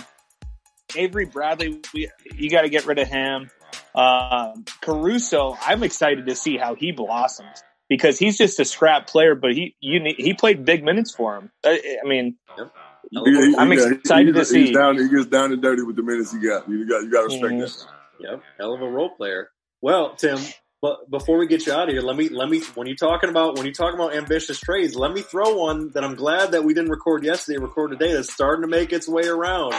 [0.96, 3.50] Avery Bradley, we, you got to get rid of him.
[3.94, 9.36] Uh, Caruso, I'm excited to see how he blossoms because he's just a scrap player,
[9.36, 11.52] but he you he played big minutes for him.
[11.64, 12.72] I, I mean, yep.
[13.12, 14.72] he, I'm he, excited to see.
[14.72, 16.70] Down, he gets down and dirty with the minutes he got.
[16.70, 17.60] You got you got to respect mm-hmm.
[17.60, 18.32] that.
[18.32, 19.50] Yep, hell of a role player.
[19.82, 20.40] Well, Tim,
[20.82, 23.30] but before we get you out of here, let me let me when you talking
[23.30, 26.64] about when you talking about ambitious trades, let me throw one that I'm glad that
[26.64, 28.14] we didn't record yesterday, record today.
[28.14, 29.76] That's starting to make its way around.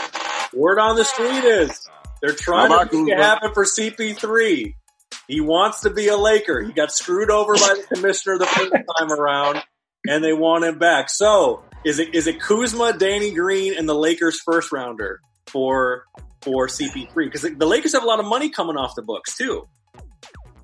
[0.53, 1.89] Word on the street is
[2.21, 4.75] they're trying to make it happen for CP3.
[5.27, 6.61] He wants to be a Laker.
[6.61, 9.61] He got screwed over by the commissioner the first time around,
[10.07, 11.09] and they want him back.
[11.09, 16.05] So is it is it Kuzma, Danny Green, and the Lakers first rounder for
[16.41, 17.13] for CP3?
[17.13, 19.67] Because the Lakers have a lot of money coming off the books too.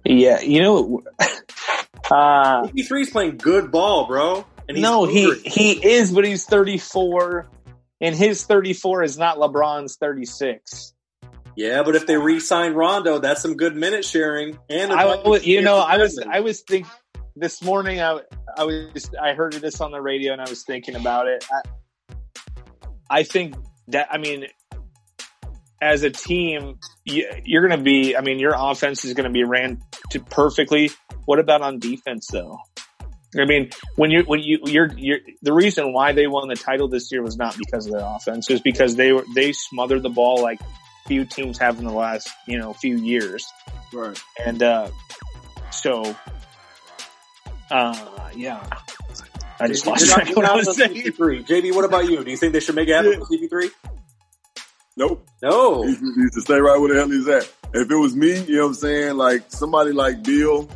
[0.05, 4.45] Yeah, you know, uh, CP3 is playing good ball, bro.
[4.69, 7.49] no, he he is, but he's 34,
[8.01, 10.93] and his 34 is not LeBron's 36.
[11.55, 14.57] Yeah, but if they re-sign Rondo, that's some good minute sharing.
[14.69, 16.89] And I was, you know, I was I was thinking
[17.35, 18.01] this morning.
[18.01, 18.21] I
[18.57, 21.45] I was I heard this on the radio, and I was thinking about it.
[21.51, 22.15] I,
[23.09, 23.55] I think
[23.89, 24.45] that I mean
[25.81, 29.43] as a team, you're going to be, I mean, your offense is going to be
[29.43, 30.91] ran to perfectly.
[31.25, 32.59] What about on defense though?
[33.39, 36.87] I mean, when you, when you, you're, you're, the reason why they won the title
[36.87, 40.09] this year was not because of their offense, is because they were, they smothered the
[40.09, 40.59] ball like
[41.05, 43.45] few teams have in the last, you know, few years.
[43.93, 44.19] Right.
[44.43, 44.89] And, uh,
[45.71, 46.15] so,
[47.69, 48.65] uh, yeah.
[49.59, 50.95] I just lost track what I was saying.
[50.95, 51.45] CP3.
[51.45, 52.23] JB, what about you?
[52.23, 53.69] Do you think they should make it happen with CP3?
[54.99, 55.25] Nope.
[55.41, 55.83] No.
[55.83, 57.49] He to stay right where the hell he's at.
[57.73, 60.69] If it was me, you know what I'm saying, like somebody like Beal,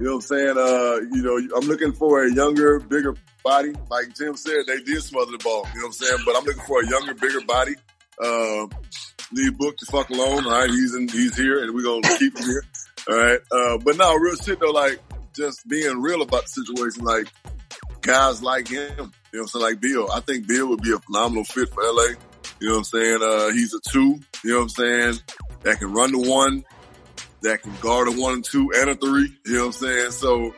[0.00, 3.74] you know what I'm saying, uh, you know, I'm looking for a younger, bigger body.
[3.90, 6.18] Like Tim said, they did smother the ball, you know what I'm saying?
[6.24, 7.74] But I'm looking for a younger, bigger body.
[8.18, 8.68] Uh,
[9.32, 10.46] leave book the fuck alone.
[10.46, 12.64] All right, he's in, he's here, and we're gonna keep him here.
[13.10, 14.70] All right, uh, but no, real shit though.
[14.70, 14.98] Like
[15.34, 17.04] just being real about the situation.
[17.04, 17.26] Like
[18.00, 20.08] guys like him, you know what I'm saying, like Beal.
[20.10, 22.14] I think Bill would be a phenomenal fit for LA.
[22.62, 23.18] You know what I'm saying?
[23.20, 25.14] Uh, he's a two, you know what I'm saying?
[25.62, 26.64] That can run the one,
[27.40, 30.10] that can guard a one and two and a three, you know what I'm saying?
[30.12, 30.54] So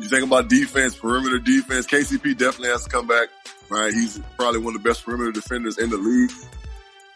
[0.00, 3.28] you think about defense, perimeter defense, KCP definitely has to come back,
[3.68, 3.92] right?
[3.92, 6.32] He's probably one of the best perimeter defenders in the league.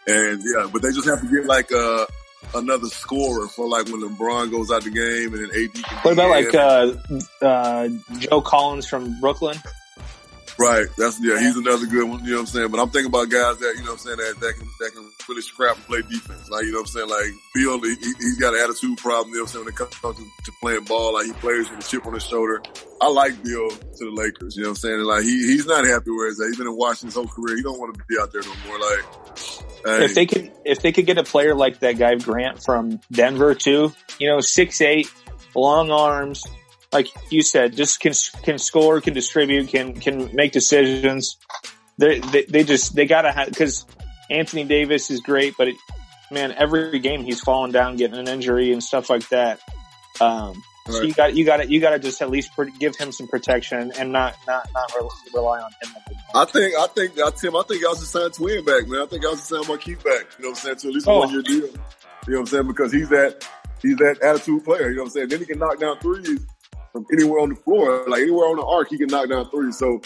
[0.05, 2.05] And yeah, but they just have to get like, uh,
[2.53, 6.03] another scorer for like when LeBron goes out the game and then AD.
[6.03, 6.93] what about like uh,
[7.43, 9.57] uh, Joe Collins from Brooklyn?
[10.57, 10.87] Right.
[10.97, 12.71] That's yeah, he's another good one, you know what I'm saying?
[12.71, 14.91] But I'm thinking about guys that, you know what I'm saying, that, that can that
[14.93, 16.49] can really scrap and play defense.
[16.49, 17.09] Like, you know what I'm saying?
[17.09, 19.77] Like Beal, he, has got an attitude problem, you know what I'm saying, when it
[19.77, 22.61] comes to, to, playing ball, like he plays with a chip on his shoulder.
[22.99, 24.95] I like Beal to the Lakers, you know what I'm saying?
[24.95, 26.47] And like he he's not happy where he's at.
[26.47, 27.57] He's been in Washington his whole career.
[27.57, 28.79] He don't want to be out there no more.
[28.79, 29.03] Like
[29.85, 30.05] hey.
[30.05, 33.55] if they could if they could get a player like that guy Grant from Denver
[33.55, 35.11] too, you know, six eight,
[35.55, 36.45] long arms,
[36.93, 41.37] like you said, just can can score, can distribute, can can make decisions.
[41.97, 43.85] They they, they just they gotta have because
[44.29, 45.75] Anthony Davis is great, but it,
[46.31, 49.59] man, every game he's falling down, getting an injury and stuff like that.
[50.19, 50.95] Um, right.
[50.95, 53.27] So you got you got to you got to just at least give him some
[53.27, 54.91] protection and not not not
[55.33, 55.95] rely on him.
[56.35, 57.55] I think I think uh, Tim.
[57.55, 59.01] I think y'all should sign Twin back, man.
[59.01, 60.27] I think y'all should sign Markieff back.
[60.37, 60.77] You know what I'm saying?
[60.77, 61.19] To at least oh.
[61.19, 61.55] one year deal.
[61.55, 62.67] You know what I'm saying?
[62.67, 63.47] Because he's that
[63.81, 64.89] he's that attitude player.
[64.89, 65.29] You know what I'm saying?
[65.29, 66.39] Then he can knock down threes
[66.91, 69.71] from anywhere on the floor, like anywhere on the arc, he can knock down three.
[69.71, 70.01] So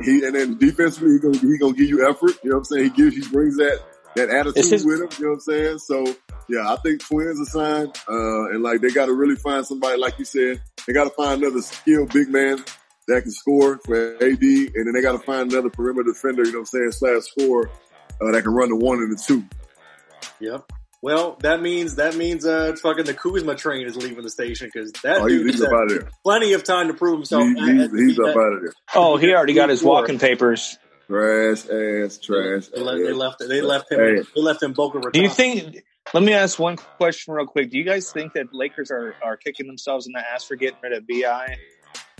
[0.00, 2.32] he and then defensively, he gonna he gonna give you effort.
[2.42, 2.84] You know what I'm saying?
[2.84, 3.80] He gives he brings that
[4.16, 5.08] that attitude his- with him.
[5.18, 5.78] You know what I'm saying?
[5.78, 6.14] So
[6.48, 9.98] yeah, I think twins are signed, uh, and like they got to really find somebody,
[9.98, 12.62] like you said, they got to find another skilled big man
[13.08, 16.52] that can score for AD, and then they got to find another perimeter defender, you
[16.52, 17.70] know what I'm saying, slash score
[18.20, 19.44] uh, that can run the one and the two.
[20.40, 20.70] Yep.
[21.02, 24.92] Well, that means that means uh, fucking the Kuzma train is leaving the station because
[25.02, 26.10] that Oh, dude he's, he's up out of there.
[26.22, 27.42] plenty of time to prove himself.
[27.42, 28.72] He- he's, he's up out of there.
[28.94, 30.78] Oh, he already got his walking papers.
[31.08, 32.68] Trash ass, trash.
[32.68, 33.38] They left, they left.
[33.40, 33.98] They left him.
[33.98, 34.22] Hey.
[34.34, 35.12] They left him Boca Raton.
[35.12, 35.82] Do you think?
[36.14, 37.70] Let me ask one question real quick.
[37.70, 40.78] Do you guys think that Lakers are, are kicking themselves in the ass for getting
[40.82, 41.56] rid of BI?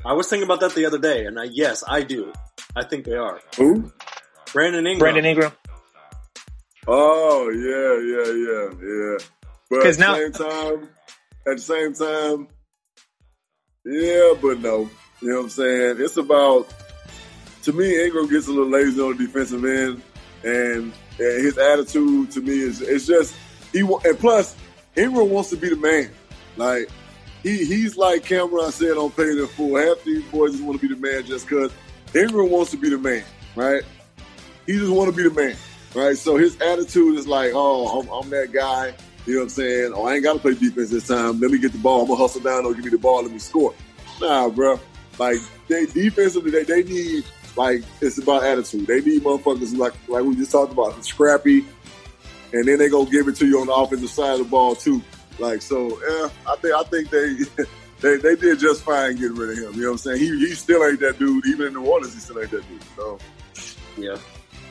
[0.04, 2.32] I was thinking about that the other day, and I, yes, I do.
[2.76, 3.40] I think they are.
[3.56, 3.92] Who?
[4.52, 4.98] Brandon Ingram.
[4.98, 5.52] Brandon Ingram.
[6.86, 9.18] Oh yeah, yeah, yeah, yeah.
[9.70, 10.88] But at the now- same time,
[11.46, 12.48] at the same time,
[13.84, 14.90] yeah, but no.
[15.20, 15.96] You know what I'm saying?
[16.00, 16.72] It's about
[17.62, 18.04] to me.
[18.04, 20.02] Ingram gets a little lazy on the defensive end,
[20.42, 23.34] and, and his attitude to me is it's just
[23.72, 23.80] he.
[23.80, 24.56] And plus,
[24.96, 26.10] Ingram wants to be the man.
[26.56, 26.88] Like
[27.44, 29.76] he he's like Cam'ron said on Paid in Full.
[29.76, 31.70] Half these boys just want to be the man just because
[32.14, 33.22] Ingram wants to be the man,
[33.54, 33.82] right?
[34.66, 35.56] He just want to be the man,
[35.94, 36.16] right?
[36.16, 38.94] So his attitude is like, oh, I'm, I'm that guy.
[39.26, 39.92] You know what I'm saying?
[39.94, 41.40] Oh, I ain't got to play defense this time.
[41.40, 42.02] Let me get the ball.
[42.02, 42.66] I'm gonna hustle down.
[42.66, 43.22] Or give me the ball.
[43.22, 43.72] Let me score.
[44.20, 44.80] Nah, bro.
[45.18, 47.24] Like they defensively, they, they need
[47.56, 48.86] like it's about attitude.
[48.86, 51.64] They need motherfuckers like like we just talked about, scrappy,
[52.52, 54.74] and then they gonna give it to you on the offensive side of the ball
[54.74, 55.02] too.
[55.38, 57.64] Like so, yeah, I think I think they
[58.00, 59.74] they they did just fine getting rid of him.
[59.74, 60.18] You know what I'm saying?
[60.18, 61.46] He he still ain't that dude.
[61.46, 62.82] Even in New Orleans, he still ain't that dude.
[62.96, 63.18] So
[63.96, 64.16] Yeah.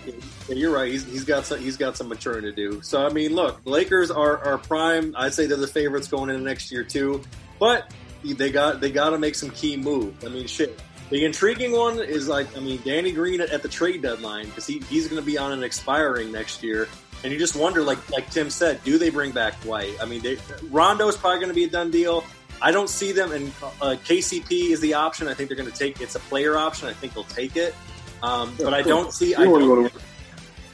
[0.06, 0.14] Yeah,
[0.56, 0.92] you're right.
[0.92, 2.82] He's, he's got some he's got some maturing to do.
[2.82, 5.16] So I mean, look, Lakers are, are prime.
[5.18, 7.22] I'd say they're the favorites going into next year too.
[7.60, 7.92] But
[8.24, 10.24] they got they got to make some key moves.
[10.26, 10.80] I mean, shit.
[11.10, 14.66] The intriguing one is like I mean, Danny Green at, at the trade deadline because
[14.66, 16.88] he, he's going to be on an expiring next year,
[17.24, 19.94] and you just wonder, like like Tim said, do they bring back Dwight?
[20.02, 20.38] I mean, they,
[20.70, 22.24] Rondo's probably going to be a done deal.
[22.62, 23.48] I don't see them, and
[23.82, 25.28] uh, KCP is the option.
[25.28, 26.00] I think they're going to take.
[26.00, 26.88] It's a player option.
[26.88, 27.76] I think they'll take it.
[28.24, 29.36] Um, but I don't see.
[29.36, 29.92] I don't,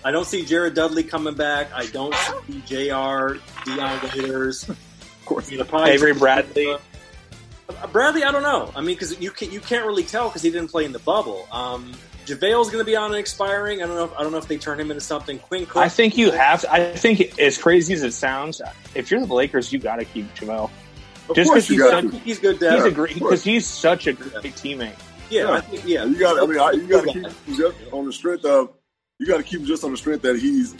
[0.04, 1.72] I don't see Jared Dudley coming back.
[1.74, 2.14] I don't
[2.48, 3.38] see J.R.
[3.66, 4.68] Dion Waiters.
[4.70, 4.78] of
[5.26, 6.74] course, You know, probably Avery Bradley.
[7.70, 8.72] Uh, Bradley, I don't know.
[8.76, 11.00] I mean, because you can, you can't really tell because he didn't play in the
[11.00, 11.48] bubble.
[11.52, 11.94] Um,
[12.26, 13.82] JaVale's going to be on an expiring.
[13.82, 14.06] I don't know.
[14.06, 15.40] If, I don't know if they turn him into something.
[15.40, 15.78] Quinn Cook.
[15.78, 16.62] I think you have.
[16.62, 18.62] To, I think as crazy as it sounds,
[18.96, 20.70] if you're the Lakers, you got to keep JaVale.
[21.30, 22.18] of Just course because you got such, to.
[22.20, 22.52] he's good.
[22.54, 22.86] he's Depth.
[22.86, 24.96] a great because he's such a great teammate.
[25.30, 26.06] Yeah, I think, yeah.
[26.06, 26.42] You got.
[26.42, 28.74] I mean, I, you got to keep him just on the strength of.
[29.20, 30.76] You got to keep him just on the strength that he's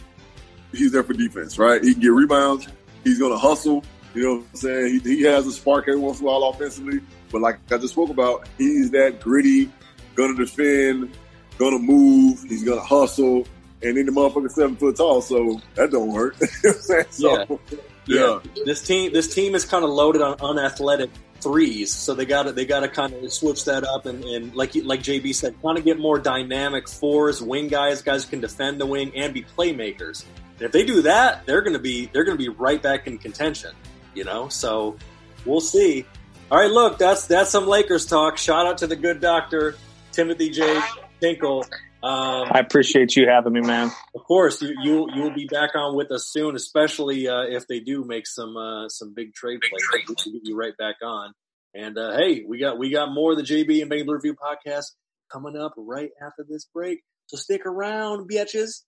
[0.72, 1.84] he's there for defense, right?
[1.84, 2.68] He can get rebounds.
[3.04, 3.84] He's going to hustle.
[4.14, 5.02] You know what I'm saying?
[5.04, 7.94] He, he has a spark every once in a while offensively, but like I just
[7.94, 9.72] spoke about, he's that gritty,
[10.16, 11.16] going to defend,
[11.58, 12.44] going to move.
[12.44, 13.48] He's going to hustle,
[13.84, 16.36] and then the motherfucker seven foot tall, so that don't hurt.
[16.42, 17.06] You know what I'm saying?
[17.12, 17.60] so,
[18.08, 18.40] Yeah.
[18.66, 21.10] This team, this team is kind of loaded on unathletic
[21.42, 24.56] threes, so they got to they got to kind of switch that up and, and
[24.56, 28.42] like like JB said, kind of get more dynamic fours, wing guys, guys who can
[28.42, 30.26] defend the wing and be playmakers.
[30.58, 33.08] And if they do that, they're going to be they're going to be right back
[33.08, 33.72] in contention.
[34.16, 34.98] You know, so
[35.46, 36.06] we'll see.
[36.50, 38.38] All right, look, that's that's some Lakers talk.
[38.38, 39.76] Shout out to the good doctor
[40.12, 40.80] Timothy J.
[41.22, 41.66] Tinkle.
[42.04, 43.92] Um, I appreciate you having me, man.
[44.14, 47.80] of course, you you you'll be back on with us soon, especially uh, if they
[47.80, 50.08] do make some uh, some big trade plays.
[50.08, 51.34] We can get you right back on.
[51.74, 54.36] And uh, hey, we got we got more of the JB and Benny Blue Review
[54.36, 54.86] podcast
[55.32, 57.02] coming up right after this break.
[57.28, 58.84] So stick around, bitches.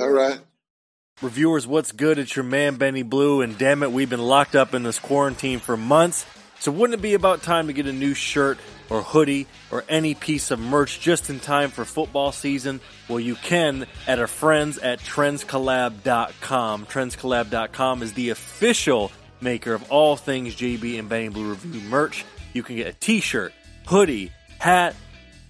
[0.00, 0.40] All right.
[1.20, 2.18] Reviewers, what's good?
[2.18, 5.58] It's your man Benny Blue, and damn it, we've been locked up in this quarantine
[5.58, 6.24] for months.
[6.60, 8.58] So wouldn't it be about time to get a new shirt
[8.90, 12.80] or hoodie or any piece of merch just in time for football season?
[13.08, 16.86] Well, you can at our friends at trendscollab.com.
[16.86, 22.24] Trendscollab.com is the official maker of all things JB and Benny Blue Review merch.
[22.52, 23.52] You can get a t-shirt,
[23.86, 24.94] hoodie, hat,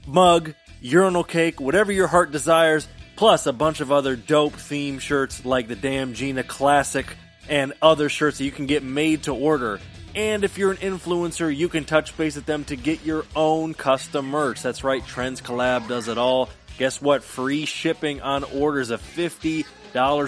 [0.07, 5.45] mug, urinal cake, whatever your heart desires, plus a bunch of other dope theme shirts
[5.45, 7.07] like the Damn Gina Classic
[7.49, 9.81] and other shirts that you can get made to order.
[10.19, 13.73] And if you're an influencer, you can touch base with them to get your own
[13.73, 14.61] custom merch.
[14.63, 16.49] That's right, Trends Collab does it all.
[16.77, 17.23] Guess what?
[17.23, 19.65] Free shipping on orders of $50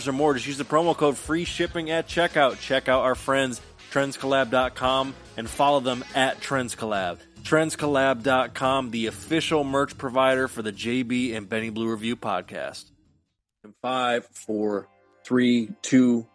[0.07, 0.35] or more.
[0.35, 2.61] Just use the promo code free shipping at checkout.
[2.61, 7.19] Check out our friends, trendscollab.com, and follow them at trendscollab.
[7.43, 12.85] Trendscollab.com, the official merch provider for the JB and Benny Blue Review podcast.
[13.83, 14.89] Five, four,
[15.25, 16.29] three, two,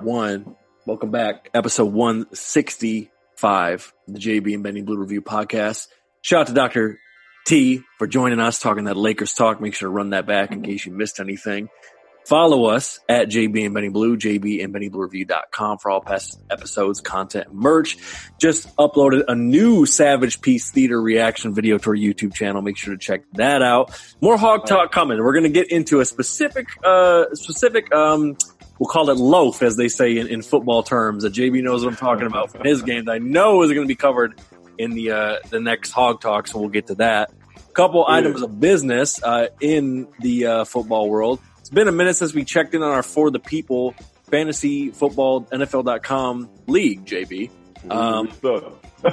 [0.00, 0.56] one.
[0.88, 1.50] Welcome back.
[1.52, 5.88] Episode 165 the JB and Benny Blue Review podcast.
[6.22, 6.98] Shout out to Dr.
[7.46, 9.60] T for joining us, talking that Lakers talk.
[9.60, 11.68] Make sure to run that back in case you missed anything.
[12.24, 16.40] Follow us at JB and Benny Blue, JB and Benny Blue Review.com for all past
[16.50, 17.98] episodes, content, merch.
[18.38, 22.62] Just uploaded a new Savage Peace Theater reaction video to our YouTube channel.
[22.62, 23.94] Make sure to check that out.
[24.22, 25.18] More Hog Talk coming.
[25.18, 28.38] We're going to get into a specific, uh, specific, um,
[28.78, 31.22] we'll call it loaf, as they say in, in football terms.
[31.22, 33.06] That JB knows what I'm talking about from his game.
[33.06, 34.40] That I know is going to be covered
[34.78, 37.32] in the, uh, the next Hog Talk, so we'll get to that.
[37.74, 38.16] Couple yeah.
[38.16, 41.40] items of business, uh, in the, uh, football world.
[41.60, 43.94] It's been a minute since we checked in on our For the People
[44.30, 47.50] fantasy football NFL.com league, JB.
[47.90, 48.28] Um,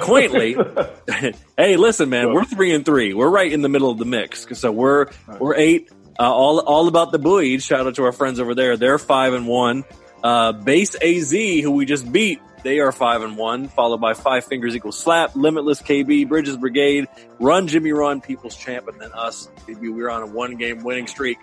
[0.00, 0.56] quaintly,
[1.56, 3.14] hey, listen, man, we're three and three.
[3.14, 4.46] We're right in the middle of the mix.
[4.58, 5.06] So we're
[5.38, 5.90] we're eight.
[6.18, 7.62] Uh, all all about the Boyd.
[7.62, 8.76] Shout out to our friends over there.
[8.76, 9.84] They're five and one.
[10.22, 13.68] Uh, Base AZ, who we just beat, they are five and one.
[13.68, 17.06] Followed by Five Fingers Equals Slap, Limitless KB, Bridges Brigade,
[17.38, 19.48] Run Jimmy Run, People's Champ, and then us.
[19.68, 21.38] Maybe we're on a one game winning streak.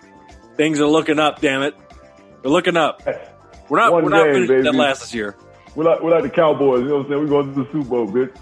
[0.56, 1.74] Things are looking up, damn it.
[2.42, 3.02] They're looking up.
[3.68, 5.36] We're not One we're not finishing that last this year.
[5.74, 7.20] We're like we're like the Cowboys, you know what I'm saying?
[7.22, 8.32] We're going to the Super Bowl, bitch.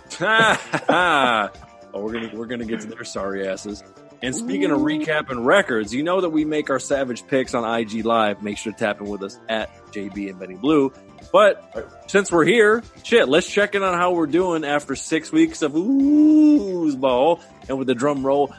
[1.95, 3.85] oh, we're gonna we're gonna get to their sorry asses.
[4.23, 4.77] And speaking Ooh.
[4.77, 8.43] of recapping records, you know that we make our savage picks on IG Live.
[8.43, 10.93] Make sure to tap in with us at JB and Benny Blue.
[11.33, 15.63] But since we're here, shit, let's check in on how we're doing after six weeks
[15.63, 17.41] of ooze ball.
[17.69, 18.55] And with the drum roll,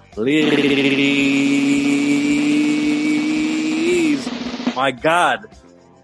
[4.76, 5.46] My God,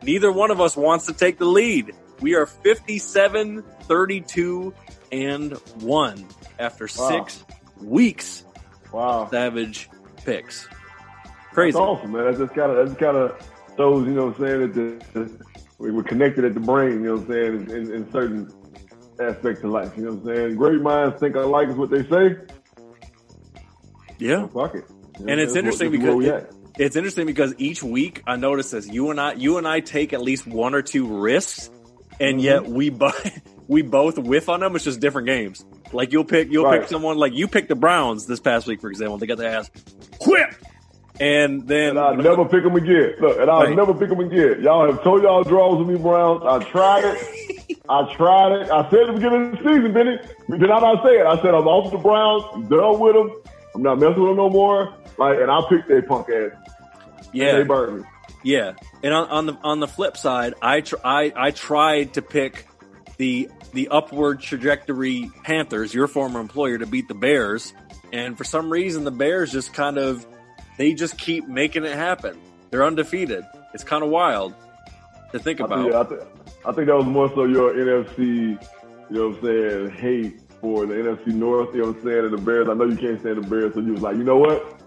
[0.04, 1.94] neither one of us wants to take the lead.
[2.22, 4.74] We are 57, 32,
[5.12, 6.26] and 1
[6.60, 7.10] after wow.
[7.10, 7.44] six
[7.82, 8.44] weeks.
[8.92, 9.30] Wow.
[9.30, 9.90] Savage
[10.26, 10.68] picks.
[11.52, 11.72] Crazy.
[11.72, 12.26] That's awesome, man.
[12.26, 13.40] That's just kind of, that just kind of
[13.78, 15.46] shows, you know what I'm saying, that the,
[15.78, 18.52] we were connected at the brain, you know what I'm saying, in, in certain
[19.20, 19.94] aspects of life.
[19.98, 20.56] You know what I'm saying?
[20.56, 22.38] Great minds think alike is what they say.
[24.20, 24.48] Yeah.
[24.48, 24.86] fuck it.
[25.20, 28.72] You know, and it's interesting what, because it, it's interesting because each week I notice
[28.72, 28.88] this.
[28.88, 31.70] You and I, you and I take at least one or two risks,
[32.20, 32.40] and mm-hmm.
[32.40, 34.76] yet we both we both whiff on them.
[34.76, 35.66] It's just different games.
[35.92, 36.82] Like you'll pick you'll right.
[36.82, 39.18] pick someone like you picked the Browns this past week, for example.
[39.18, 39.72] They got their ass
[40.26, 40.54] whip,
[41.20, 43.16] and then and I'll never pick them again.
[43.20, 43.76] Look, and I'll right.
[43.76, 44.62] never pick them again.
[44.62, 46.44] Y'all have told y'all draws with me, Browns.
[46.46, 47.80] I tried it.
[47.90, 48.72] I tried it.
[48.72, 50.18] I said at the beginning of the season, Benny.
[50.50, 51.26] Did I not say it?
[51.26, 52.44] I said I'm off the Browns.
[52.54, 53.32] I'm done with them.
[53.74, 54.94] I'm not messing with them no more.
[55.18, 56.52] Like, and I picked their punk ass.
[57.34, 58.08] Yeah, they burned me.
[58.44, 58.74] Yeah,
[59.04, 62.68] and on, on, the on the flip side, I tr- I I tried to pick
[63.18, 67.74] the the upward trajectory Panthers, your former employer, to beat the Bears,
[68.12, 70.26] and for some reason the Bears just kind of
[70.78, 72.40] they just keep making it happen.
[72.72, 73.46] They're undefeated.
[73.74, 74.54] It's kind of wild
[75.32, 75.80] to think about.
[75.80, 76.22] I think, I, th-
[76.66, 78.58] I think that was more so your NFC, you
[79.10, 82.34] know what I'm saying, hate for the NFC North, you know what I'm saying, and
[82.34, 82.68] the Bears.
[82.70, 84.80] I know you can't stand the Bears, so you was like, you know what?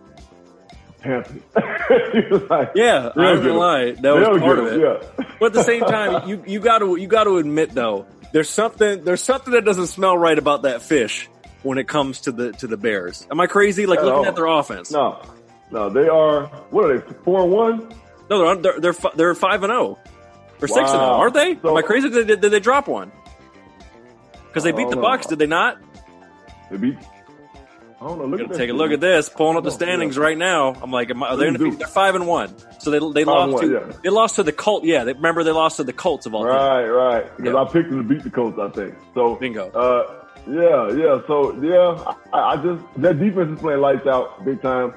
[1.00, 1.42] Panthers.
[2.50, 4.80] like, yeah, I'm gonna lie, that was part of it.
[4.80, 5.24] Yeah.
[5.40, 8.50] but at the same time, you you got to you got to admit though, there's
[8.50, 11.28] something there's something that doesn't smell right about that fish
[11.62, 13.26] when it comes to the to the Bears.
[13.30, 13.86] Am I crazy?
[13.86, 14.26] Like at looking all.
[14.26, 14.90] at their offense?
[14.90, 15.22] No,
[15.70, 16.46] no, they are.
[16.70, 17.14] What are they?
[17.24, 17.94] Four and one?
[18.30, 20.10] No, they're they're they're, they're five and zero oh.
[20.60, 20.66] or wow.
[20.66, 21.20] six and zero, oh.
[21.20, 21.58] aren't they?
[21.60, 22.10] So, Am I crazy?
[22.10, 23.12] Did, did, did they drop one?
[24.48, 25.78] Because they beat the Bucks, did they not?
[26.70, 26.98] They beat
[28.02, 28.24] I don't know.
[28.24, 29.28] Look at take a look at this.
[29.28, 30.74] Pulling up the standings right now.
[30.74, 32.52] I'm like, am I, they're, they're five and one.
[32.80, 33.92] So they they lost one, to yeah.
[34.02, 34.84] they lost to the Colts.
[34.84, 36.44] Yeah, they, remember they lost to the Colts of all.
[36.44, 36.90] Right, teams.
[36.90, 37.20] right.
[37.20, 37.36] Right.
[37.36, 37.62] Because yeah.
[37.62, 38.58] I picked them to beat the Colts.
[38.58, 39.36] I think so.
[39.36, 39.70] Bingo.
[39.70, 41.20] Uh, yeah, yeah.
[41.28, 44.94] So yeah, I, I just that defense is playing lights out big time,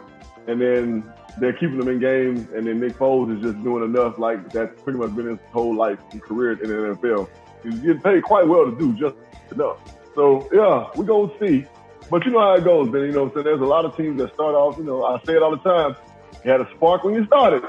[0.47, 4.17] and then they're keeping them in games, and then Nick Foles is just doing enough.
[4.17, 7.29] Like that's pretty much been his whole life and career in the NFL.
[7.61, 9.15] He's getting paid quite well to do just
[9.51, 9.77] enough.
[10.15, 11.67] So yeah, we're gonna see.
[12.09, 13.03] But you know how it goes, man.
[13.03, 14.77] You know, so there's a lot of teams that start off.
[14.77, 15.95] You know, I say it all the time.
[16.43, 17.63] You had a spark when you started,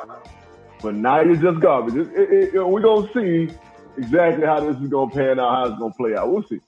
[0.83, 1.94] but now you're just garbage.
[1.94, 3.49] It, it, it, we're gonna see
[3.96, 6.31] exactly how this is gonna pan out, how it's gonna play out.
[6.31, 6.61] We'll see.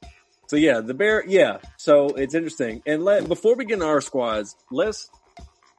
[0.46, 1.24] So yeah, the bear.
[1.26, 2.83] Yeah, so it's interesting.
[2.87, 5.11] And let before we get into our squads, let's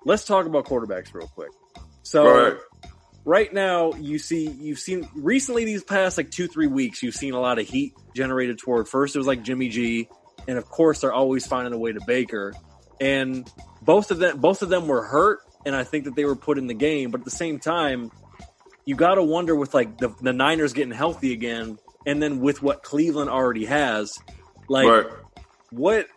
[0.06, 1.52] let's talk about quarterbacks real quick.
[2.04, 2.26] So.
[2.26, 2.58] Right.
[3.26, 7.34] Right now, you see, you've seen recently these past like two, three weeks, you've seen
[7.34, 8.88] a lot of heat generated toward.
[8.88, 10.08] First, it was like Jimmy G,
[10.48, 12.54] and of course they're always finding a way to Baker.
[13.02, 13.50] And
[13.82, 16.58] both of them, both of them were hurt, and I think that they were put
[16.58, 17.12] in the game.
[17.12, 18.12] But at the same time,
[18.86, 22.62] you got to wonder with like the, the Niners getting healthy again, and then with
[22.62, 24.18] what Cleveland already has,
[24.68, 25.06] like right.
[25.70, 26.08] what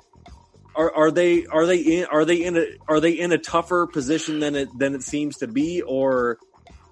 [0.75, 3.87] are are they are they in are they in a are they in a tougher
[3.87, 6.39] position than it than it seems to be, or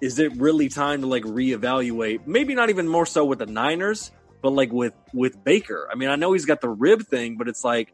[0.01, 2.27] is it really time to like reevaluate?
[2.27, 4.11] Maybe not even more so with the Niners,
[4.41, 7.47] but like with with Baker, I mean, I know he's got the rib thing, but
[7.47, 7.93] it's like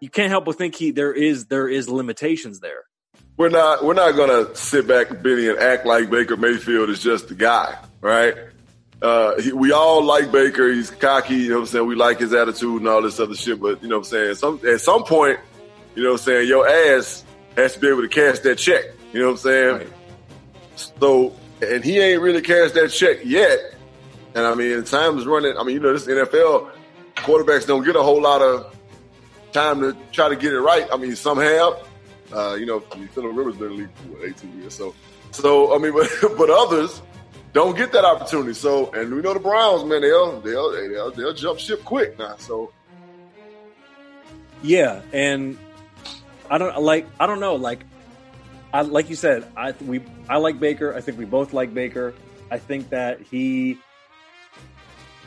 [0.00, 2.84] you can't help but think he there is there is limitations there.
[3.36, 7.28] we're not we're not gonna sit back, Benny, and act like Baker Mayfield is just
[7.28, 8.34] the guy, right?
[9.02, 10.72] Uh, he, we all like Baker.
[10.72, 11.34] He's cocky.
[11.34, 11.86] You know what I'm saying?
[11.86, 13.60] We like his attitude and all this other shit.
[13.60, 14.34] But you know what I'm saying?
[14.36, 15.40] Some at some point,
[15.94, 16.48] you know what I'm saying?
[16.48, 17.24] Your ass
[17.56, 18.84] has to be able to cash that check.
[19.12, 19.76] You know what I'm saying?
[19.76, 19.88] Right.
[20.76, 23.73] So, and he ain't really cashed that check yet.
[24.34, 25.56] And I mean, time is running.
[25.56, 26.70] I mean, you know, this NFL
[27.16, 28.74] quarterbacks don't get a whole lot of
[29.52, 30.86] time to try to get it right.
[30.92, 31.74] I mean, some have.
[32.32, 34.74] Uh, you know, Philip Rivers been in the league for what, 18 years.
[34.74, 34.94] So,
[35.30, 37.00] so I mean, but but others
[37.52, 38.54] don't get that opportunity.
[38.54, 42.36] So, and we know the Browns, man, they'll they'll they'll, they'll jump ship quick now.
[42.38, 42.72] So,
[44.62, 45.56] yeah, and
[46.50, 47.84] I don't like I don't know like
[48.72, 50.92] I like you said I we I like Baker.
[50.92, 52.14] I think we both like Baker.
[52.50, 53.78] I think that he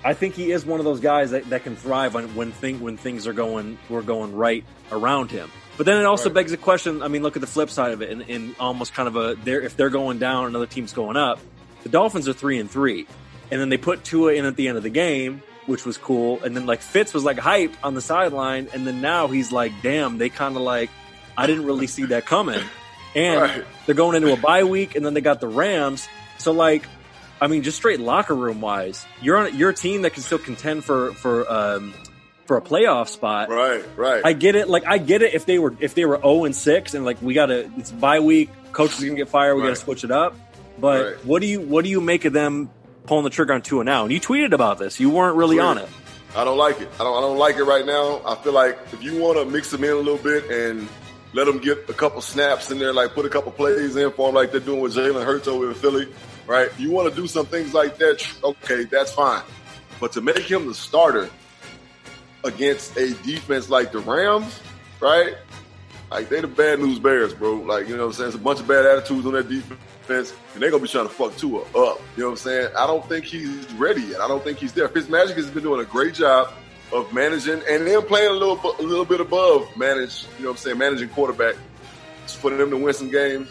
[0.08, 2.80] I think he is one of those guys that, that can thrive when when thing
[2.80, 5.52] when things are going we're going right around him.
[5.76, 6.36] But then it also right.
[6.36, 7.04] begs the question.
[7.04, 9.36] I mean, look at the flip side of it, and, and almost kind of a
[9.36, 11.40] they're, if they're going down, another team's going up.
[11.84, 13.06] The Dolphins are three and three,
[13.52, 16.42] and then they put Tua in at the end of the game, which was cool.
[16.42, 19.74] And then like Fitz was like hype on the sideline, and then now he's like,
[19.84, 20.90] damn, they kind of like
[21.38, 22.62] I didn't really see that coming.
[23.14, 23.66] And right.
[23.86, 26.08] they're going into a bye week, and then they got the Rams.
[26.38, 26.88] So like,
[27.40, 30.40] I mean, just straight locker room wise, you're on you're a team that can still
[30.40, 31.94] contend for for um,
[32.46, 33.50] for a playoff spot.
[33.50, 34.22] Right, right.
[34.26, 34.70] I get it.
[34.70, 37.06] Like I get it if they were if they were zero oh and six and
[37.06, 39.70] like we got to it's bye week, coach is gonna get fired, we right.
[39.70, 40.36] got to switch it up.
[40.80, 41.26] But right.
[41.26, 42.70] what do you what do you make of them
[43.06, 44.04] pulling the trigger on Tua now?
[44.04, 45.00] And you tweeted about this.
[45.00, 45.90] You weren't really on it.
[46.36, 46.90] I don't like it.
[46.96, 47.18] I don't.
[47.18, 48.22] I don't like it right now.
[48.26, 50.88] I feel like if you want to mix them in a little bit and
[51.34, 54.28] let them get a couple snaps in there, like put a couple plays in for
[54.28, 56.08] them, like they're doing with Jalen Hurts over in Philly,
[56.48, 56.70] right?
[56.80, 59.44] You want to do some things like that, okay, that's fine.
[60.00, 61.30] But to make him the starter
[62.44, 64.60] against a defense like the Rams,
[65.00, 65.36] right?
[66.10, 67.56] Like they the bad news bears, bro.
[67.56, 68.28] Like, you know what I'm saying?
[68.30, 71.14] It's a bunch of bad attitudes on that defense, and they're gonna be trying to
[71.14, 71.68] fuck Tua up.
[71.76, 72.70] You know what I'm saying?
[72.78, 74.22] I don't think he's ready yet.
[74.22, 74.88] I don't think he's there.
[74.88, 76.54] Fitzmagic has been doing a great job
[76.94, 80.52] of managing and then playing a little a little bit above manage, you know what
[80.52, 81.56] I'm saying, managing quarterback
[82.26, 83.50] for them to win some games.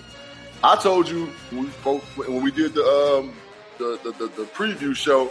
[0.63, 3.35] I told you when we, when we did the, um,
[3.79, 5.31] the, the, the, the preview show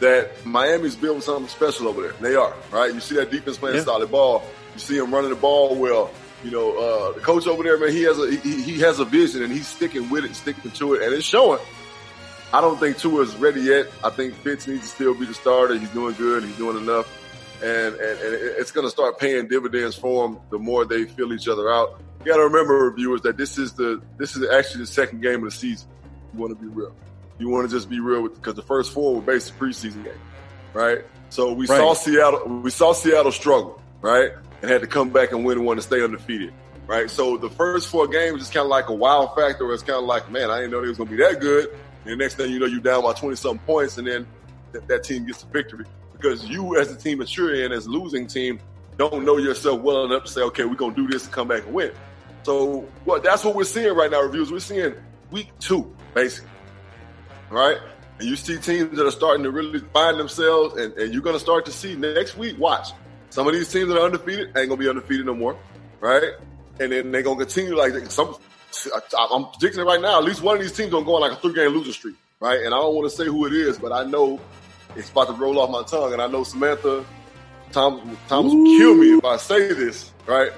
[0.00, 2.12] that Miami's building something special over there.
[2.20, 2.92] They are, right?
[2.92, 3.84] You see that defense playing yeah.
[3.84, 4.44] solid ball.
[4.74, 6.10] You see them running the ball well.
[6.44, 9.04] You know, uh, the coach over there, man, he has a he, he has a
[9.04, 11.58] vision and he's sticking with it, sticking to it, and it's showing.
[12.52, 13.86] I don't think Tua is ready yet.
[14.04, 15.76] I think Fitz needs to still be the starter.
[15.76, 16.44] He's doing good.
[16.44, 17.12] He's doing enough
[17.62, 21.32] and, and, and it's going to start paying dividends for them the more they fill
[21.32, 22.00] each other out.
[22.20, 25.44] You got to remember, viewers, that this is the this is actually the second game
[25.44, 25.88] of the season.
[26.34, 26.94] You want to be real.
[27.38, 30.20] You want to just be real with because the first four were basically preseason game,
[30.72, 31.04] right?
[31.30, 31.78] So we right.
[31.78, 35.76] saw Seattle we saw Seattle struggle, right, and had to come back and win one
[35.76, 36.52] to stay undefeated,
[36.86, 37.08] right?
[37.08, 39.72] So the first four games is kind of like a wild factor.
[39.72, 41.70] It's kind of like, man, I didn't know they was going to be that good.
[42.04, 44.26] And the next thing you know, you're down by twenty something points, and then
[44.72, 47.86] that, that team gets the victory because you, as a team that you're in, as
[47.86, 48.58] losing team,
[48.98, 51.64] don't know yourself well enough to say, okay, we're gonna do this and come back
[51.64, 51.92] and win.
[52.42, 54.20] So, what that's what we're seeing right now.
[54.20, 54.94] Reviews we're seeing
[55.30, 56.50] week two, basically,
[57.50, 57.78] right?
[58.18, 61.38] And you see teams that are starting to really find themselves, and, and you're gonna
[61.38, 62.58] start to see next week.
[62.58, 62.88] Watch
[63.30, 65.56] some of these teams that are undefeated ain't gonna be undefeated no more,
[66.00, 66.32] right?
[66.80, 68.34] And then they're gonna continue like some.
[69.16, 70.18] I'm predicting it right now.
[70.18, 72.16] At least one of these teams gonna go on like a three game losing streak,
[72.40, 72.60] right?
[72.60, 74.40] And I don't want to say who it is, but I know
[74.96, 77.04] it's about to roll off my tongue, and I know Samantha
[77.72, 80.52] Tom Thomas will kill me if I say this, right?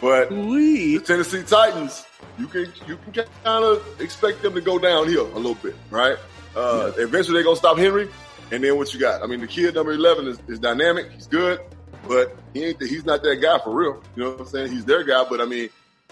[0.00, 0.58] But Ooh.
[0.58, 2.04] the Tennessee Titans,
[2.38, 6.16] you can you can kind of expect them to go downhill a little bit, right?
[6.56, 7.04] Uh, yeah.
[7.04, 8.08] Eventually, they're gonna stop Henry,
[8.50, 9.22] and then what you got?
[9.22, 11.10] I mean, the kid number eleven is, is dynamic.
[11.12, 11.60] He's good,
[12.08, 14.02] but he ain't he's not that guy for real.
[14.16, 14.72] You know what I'm saying?
[14.72, 15.70] He's their guy, but I mean,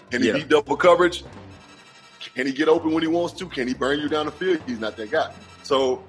[0.09, 0.33] can he yeah.
[0.35, 1.23] beat double coverage?
[2.35, 3.47] Can he get open when he wants to?
[3.47, 4.61] Can he burn you down the field?
[4.67, 5.33] He's not that guy.
[5.63, 6.03] So,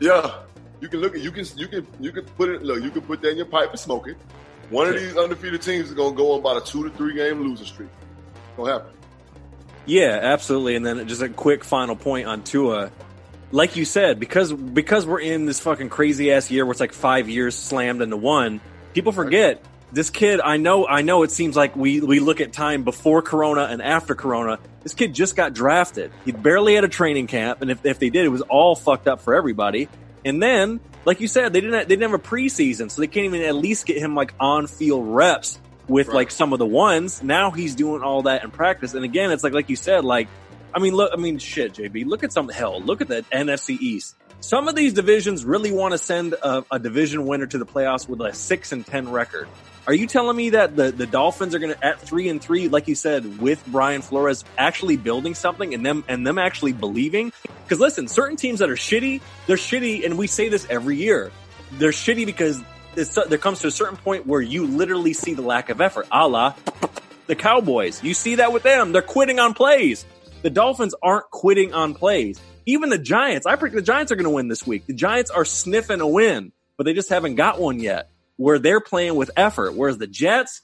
[0.00, 0.42] yeah,
[0.80, 3.02] you can look at you can you can you can put it look you can
[3.02, 4.16] put that in your pipe and smoke it.
[4.70, 7.14] One of these undefeated teams is going to go on about a two to three
[7.14, 7.88] game losing streak.
[8.56, 8.92] Gonna happen.
[9.86, 10.74] Yeah, absolutely.
[10.74, 12.90] And then just a quick final point on Tua.
[13.52, 16.92] Like you said, because because we're in this fucking crazy ass year where it's like
[16.92, 18.60] five years slammed into one,
[18.92, 19.62] people forget
[19.92, 20.40] this kid.
[20.40, 21.22] I know, I know.
[21.22, 24.58] It seems like we we look at time before Corona and after Corona.
[24.82, 26.10] This kid just got drafted.
[26.24, 29.06] He barely had a training camp, and if, if they did, it was all fucked
[29.06, 29.88] up for everybody.
[30.26, 33.26] And then, like you said, they didn't they didn't have a preseason, so they can't
[33.26, 36.16] even at least get him like on field reps with right.
[36.16, 37.22] like some of the ones.
[37.22, 38.92] Now he's doing all that in practice.
[38.92, 40.26] And again, it's like like you said, like
[40.74, 42.80] I mean, look, I mean, shit, JB, look at some hell.
[42.80, 44.16] Look at the NFC East.
[44.40, 48.08] some of these divisions really want to send a, a division winner to the playoffs
[48.08, 49.46] with a six and ten record.
[49.86, 52.66] Are you telling me that the, the Dolphins are going to at three and three,
[52.66, 57.32] like you said, with Brian Flores actually building something and them and them actually believing?
[57.62, 61.30] Because listen, certain teams that are shitty, they're shitty, and we say this every year.
[61.78, 62.60] They're shitty because
[62.94, 66.26] there comes to a certain point where you literally see the lack of effort, a
[66.26, 66.54] la
[67.28, 68.02] the Cowboys.
[68.02, 70.04] You see that with them; they're quitting on plays.
[70.42, 72.40] The Dolphins aren't quitting on plays.
[72.66, 74.86] Even the Giants, I predict the Giants are going to win this week.
[74.86, 78.80] The Giants are sniffing a win, but they just haven't got one yet where they're
[78.80, 79.74] playing with effort.
[79.74, 80.62] Whereas the Jets,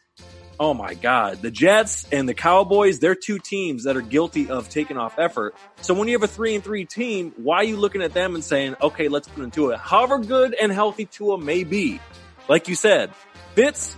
[0.61, 4.68] oh my God, the Jets and the Cowboys, they're two teams that are guilty of
[4.68, 5.55] taking off effort.
[5.81, 8.35] So when you have a three and three team, why are you looking at them
[8.35, 9.79] and saying, okay, let's put into it?
[9.79, 12.01] However good and healthy Tua may be,
[12.49, 13.11] like you said,
[13.55, 13.97] Fitz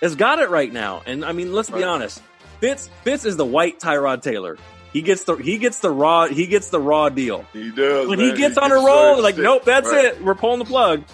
[0.00, 1.02] has got it right now.
[1.06, 1.78] And I mean, let's right.
[1.78, 2.22] be honest.
[2.60, 4.56] Fitz, Fitz is the white Tyrod Taylor.
[4.92, 7.46] He gets the he gets the raw he gets the raw deal.
[7.52, 8.08] He does.
[8.08, 8.28] When man.
[8.28, 10.04] he gets he on gets a roll, like, nope, that's right.
[10.04, 10.22] it.
[10.22, 11.04] We're pulling the plug.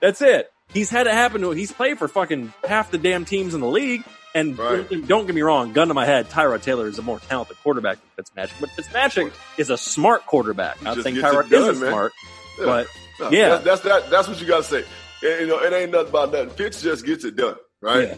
[0.00, 0.50] That's it.
[0.76, 1.56] He's had it happen to him.
[1.56, 4.04] He's played for fucking half the damn teams in the league.
[4.34, 4.86] And right.
[5.06, 7.96] don't get me wrong, gun to my head, Tyrod Taylor is a more talented quarterback
[8.16, 8.60] than Fitzmagic.
[8.60, 10.82] But Fitzmagic is a smart quarterback.
[10.82, 12.12] Not saying Tyrod isn't smart,
[12.58, 12.64] yeah.
[12.66, 12.86] but
[13.18, 14.10] no, yeah, that's, that's that.
[14.10, 14.84] That's what you got to say.
[15.22, 16.50] And, you know, it ain't nothing about nothing.
[16.50, 18.08] Fitz just gets it done, right?
[18.08, 18.16] Yeah.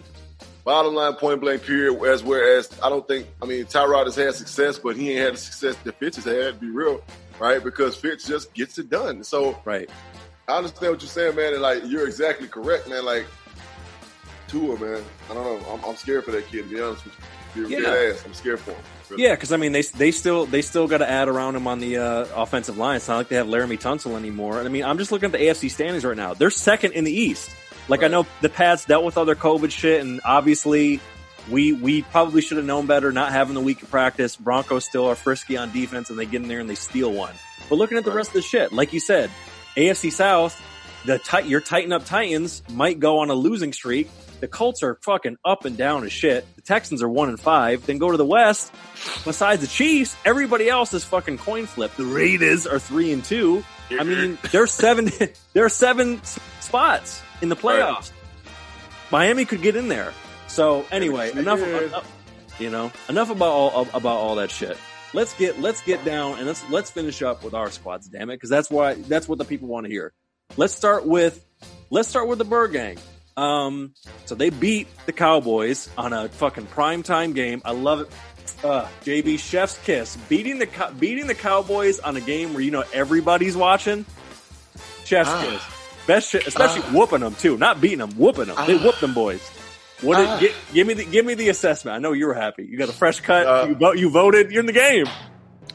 [0.65, 2.03] Bottom line, point blank, period.
[2.03, 5.35] As whereas I don't think, I mean, Tyrod has had success, but he ain't had
[5.35, 6.55] the success that Fitz has had.
[6.55, 7.01] To be real,
[7.39, 7.63] right?
[7.63, 9.23] Because Fitz just gets it done.
[9.23, 9.89] So, right.
[10.49, 13.05] I understand what you're saying, man, and like you're exactly correct, man.
[13.05, 13.27] Like
[14.49, 15.73] Tua, man, I don't know.
[15.73, 16.69] I'm, I'm scared for that kid.
[16.69, 17.15] To be honest with
[17.55, 18.11] you, yeah.
[18.11, 18.25] ass.
[18.25, 18.81] I'm scared for him.
[19.11, 19.25] Really.
[19.25, 21.81] Yeah, because I mean, they they still they still got to add around him on
[21.81, 22.97] the uh, offensive line.
[22.97, 24.59] It's not like they have Laremy Tunsil anymore.
[24.59, 26.35] And I mean, I'm just looking at the AFC standings right now.
[26.35, 27.51] They're second in the East.
[27.89, 28.07] Like right.
[28.07, 31.01] I know the Pats dealt with other COVID shit, and obviously
[31.51, 34.37] we we probably should have known better not having the week of practice.
[34.37, 37.35] Broncos still are frisky on defense, and they get in there and they steal one.
[37.69, 38.17] But looking at the right.
[38.17, 39.31] rest of the shit, like you said,
[39.79, 40.61] AFC South,
[41.05, 44.11] the tight your tighten up Titans might go on a losing streak.
[44.41, 46.45] The Colts are fucking up and down as shit.
[46.57, 47.87] The Texans are one and five.
[47.87, 48.73] Then go to the West.
[49.25, 51.95] Besides the Chiefs, everybody else is fucking coin flip.
[51.95, 53.65] The Raiders are three and two.
[53.91, 55.11] I mean, there's seven.
[55.53, 56.23] there are seven
[56.61, 58.11] spots in the playoffs.
[58.11, 58.13] Right.
[59.11, 60.13] Miami could get in there.
[60.49, 61.61] So anyway, enough.
[61.61, 62.15] Enough,
[62.59, 64.77] you know, enough about all about all that shit
[65.13, 68.37] let's get let's get down and let's let's finish up with our squads, damn it,
[68.37, 70.13] because that's why that's what the people want to hear.
[70.57, 71.45] Let's start with
[71.91, 72.99] let's start with the Bird Gang.
[73.37, 73.95] Um,
[74.25, 77.63] so they beat the Cowboys on a fucking prime time game.
[77.65, 78.11] I love it.
[78.65, 82.85] Uh, JB Chef's kiss beating the beating the Cowboys on a game where you know
[82.93, 84.05] everybody's watching.
[85.05, 85.43] Chef's ah.
[85.43, 86.93] kiss, best shit, especially ah.
[86.93, 88.57] whooping them too, not beating them, whooping them.
[88.59, 88.67] Ah.
[88.67, 89.49] They whooped them boys.
[90.01, 91.97] What did, uh, give, give, me the give me the assessment.
[91.97, 92.65] I know you were happy.
[92.65, 93.47] You got a fresh cut.
[93.47, 94.51] Uh, you, vote, you voted.
[94.53, 95.07] You're in the game.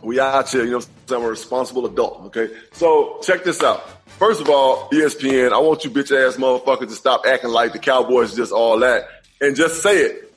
[0.01, 0.63] We out here.
[0.63, 0.81] You know,
[1.15, 2.21] I'm a responsible adult.
[2.27, 3.89] Okay, so check this out.
[4.19, 7.79] First of all, ESPN, I want you bitch ass motherfuckers to stop acting like the
[7.79, 9.07] Cowboys just all that
[9.41, 10.33] and just say it.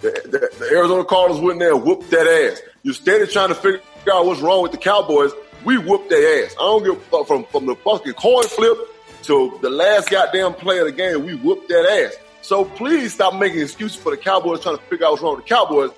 [0.00, 2.60] The, the, the Arizona Cardinals went there and whooped that ass.
[2.82, 3.80] You steady trying to figure
[4.12, 5.32] out what's wrong with the Cowboys.
[5.64, 6.54] We whooped their ass.
[6.58, 8.78] I don't give a fuck from, from the fucking coin flip
[9.24, 11.24] to the last goddamn play of the game.
[11.24, 12.16] We whooped that ass.
[12.42, 15.44] So please stop making excuses for the Cowboys trying to figure out what's wrong with
[15.44, 15.90] the Cowboys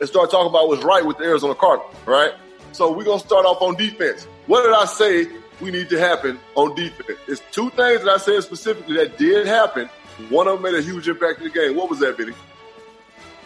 [0.00, 2.32] and start talking about what's right with the Arizona Cardinals, right?
[2.72, 4.26] So we're going to start off on defense.
[4.46, 5.28] What did I say
[5.60, 7.18] we need to happen on defense?
[7.28, 9.88] It's two things that I said specifically that did happen.
[10.30, 11.76] One of them made a huge impact in the game.
[11.76, 12.32] What was that, Benny?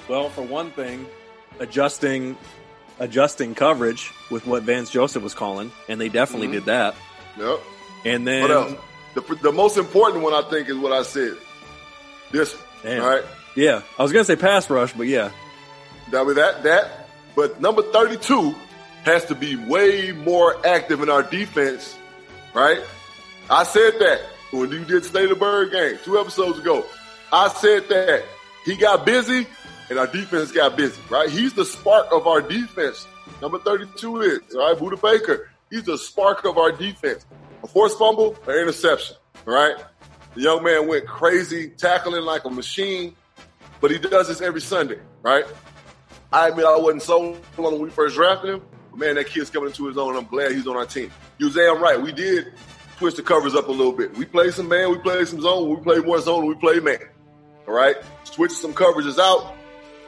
[0.08, 1.06] Well, for one thing,
[1.58, 2.36] adjusting
[2.98, 6.54] adjusting coverage with what Vance Joseph was calling, and they definitely mm-hmm.
[6.54, 6.94] did that.
[7.38, 7.60] Yep.
[8.04, 8.76] And then
[9.14, 11.36] the, the most important one I think is what I said.
[12.30, 13.02] This Damn.
[13.02, 13.22] right?
[13.54, 15.30] Yeah, I was gonna say pass rush, but yeah,
[16.10, 17.08] that was that that.
[17.34, 18.54] But number thirty-two
[19.04, 21.96] has to be way more active in our defense,
[22.54, 22.80] right?
[23.48, 24.20] I said that
[24.50, 26.84] when you did State of Bird game two episodes ago.
[27.32, 28.24] I said that
[28.64, 29.46] he got busy
[29.90, 31.28] and our defense got busy, right?
[31.28, 33.06] He's the spark of our defense.
[33.42, 35.50] Number 32 is, all right, Budda Baker.
[35.70, 37.26] He's the spark of our defense.
[37.62, 39.76] A forced fumble, an interception, right?
[40.36, 43.16] The young man went crazy, tackling like a machine,
[43.80, 45.46] but he does this every Sunday, right?
[46.30, 49.70] I admit I wasn't on when we first drafted him, but man, that kid's coming
[49.70, 50.14] into his own.
[50.14, 51.10] I'm glad he's on our team.
[51.38, 51.98] You was damn right.
[52.00, 52.52] We did
[52.98, 54.14] push the covers up a little bit.
[54.18, 56.98] We played some man, we played some zone, we played more zone, we played man.
[57.66, 59.54] All right, switching some coverages out,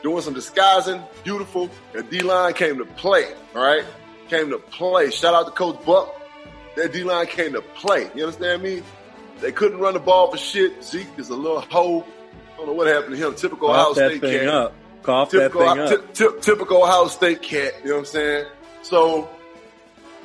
[0.03, 1.70] doing some disguising, beautiful.
[1.95, 3.33] And D line came to play.
[3.55, 3.85] All right,
[4.29, 5.11] came to play.
[5.11, 6.14] Shout out to Coach Buck.
[6.76, 8.11] That D line came to play.
[8.14, 8.83] You understand me?
[9.41, 10.82] They couldn't run the ball for shit.
[10.82, 12.05] Zeke is a little hoe.
[12.55, 13.34] I don't know what happened to him.
[13.34, 14.49] Typical Cough Ohio State cat.
[14.49, 14.74] Up.
[15.03, 16.14] Cough typical, that thing up.
[16.14, 17.74] T- t- typical Ohio State cat.
[17.82, 18.47] You know what I'm saying?
[18.82, 19.28] So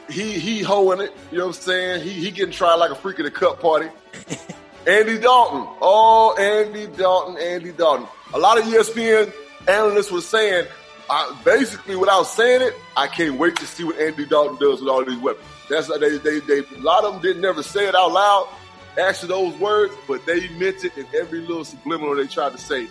[0.10, 1.14] he he hoeing it.
[1.32, 2.04] You know what I'm saying?
[2.04, 3.90] He he getting tried like a freak at a cup party.
[4.88, 5.66] Andy Dalton.
[5.82, 8.08] Oh, Andy Dalton, Andy Dalton.
[8.34, 9.32] A lot of ESPN
[9.68, 10.68] analysts were saying,
[11.10, 14.90] uh, basically, without saying it, I can't wait to see what Andy Dalton does with
[14.90, 15.46] all these weapons.
[15.70, 16.60] That's they they they.
[16.60, 18.50] A lot of them didn't never say it out loud,
[18.98, 22.88] actually those words, but they meant it in every little subliminal they tried to say.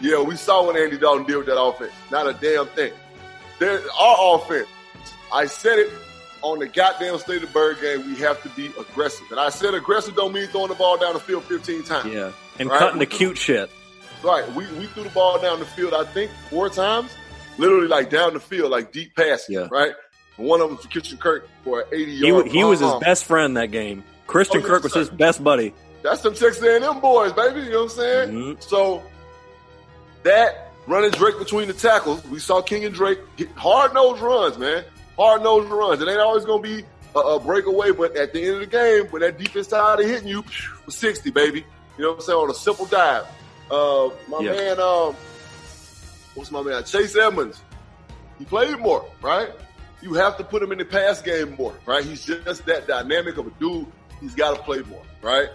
[0.00, 1.92] Yeah, we saw what Andy Dalton did with that offense.
[2.10, 2.92] Not a damn thing.
[3.58, 4.68] There, our offense.
[5.32, 5.90] I said it
[6.42, 8.06] on the goddamn State of Bird game.
[8.06, 11.14] We have to be aggressive, and I said aggressive don't mean throwing the ball down
[11.14, 12.12] the field 15 times.
[12.12, 12.78] Yeah, and right?
[12.78, 13.70] cutting the cute shit.
[14.22, 14.46] Right.
[14.54, 15.92] We we threw the ball down the field.
[15.92, 17.14] I think four times,
[17.58, 19.54] literally like down the field, like deep passing.
[19.54, 19.68] Yeah.
[19.70, 19.92] Right.
[20.36, 22.46] One of them for Christian Kirk for an 80 yard.
[22.46, 22.98] He, he was his uh-huh.
[23.00, 24.02] best friend that game.
[24.34, 25.72] Christian oh, Kirk was his best buddy.
[26.02, 27.60] That's some Texas A&M boys, baby.
[27.60, 28.30] You know what I'm saying?
[28.30, 28.60] Mm-hmm.
[28.62, 29.00] So
[30.24, 34.58] that running Drake between the tackles, we saw King and Drake get hard nosed runs,
[34.58, 34.82] man.
[35.16, 36.02] Hard nosed runs.
[36.02, 36.82] It ain't always gonna be
[37.14, 40.06] a, a, breakaway, but at the end of the game, when that defense side of
[40.06, 41.64] hitting you, for 60, baby.
[41.96, 42.38] You know what I'm saying?
[42.40, 43.26] On a simple dive.
[43.70, 44.50] Uh, my yeah.
[44.50, 45.14] man, um,
[46.34, 46.82] what's my man?
[46.82, 47.62] Chase Edmonds.
[48.40, 49.50] He played more, right?
[50.02, 52.04] You have to put him in the pass game more, right?
[52.04, 53.86] He's just that dynamic of a dude.
[54.20, 55.48] He's got to play more, right?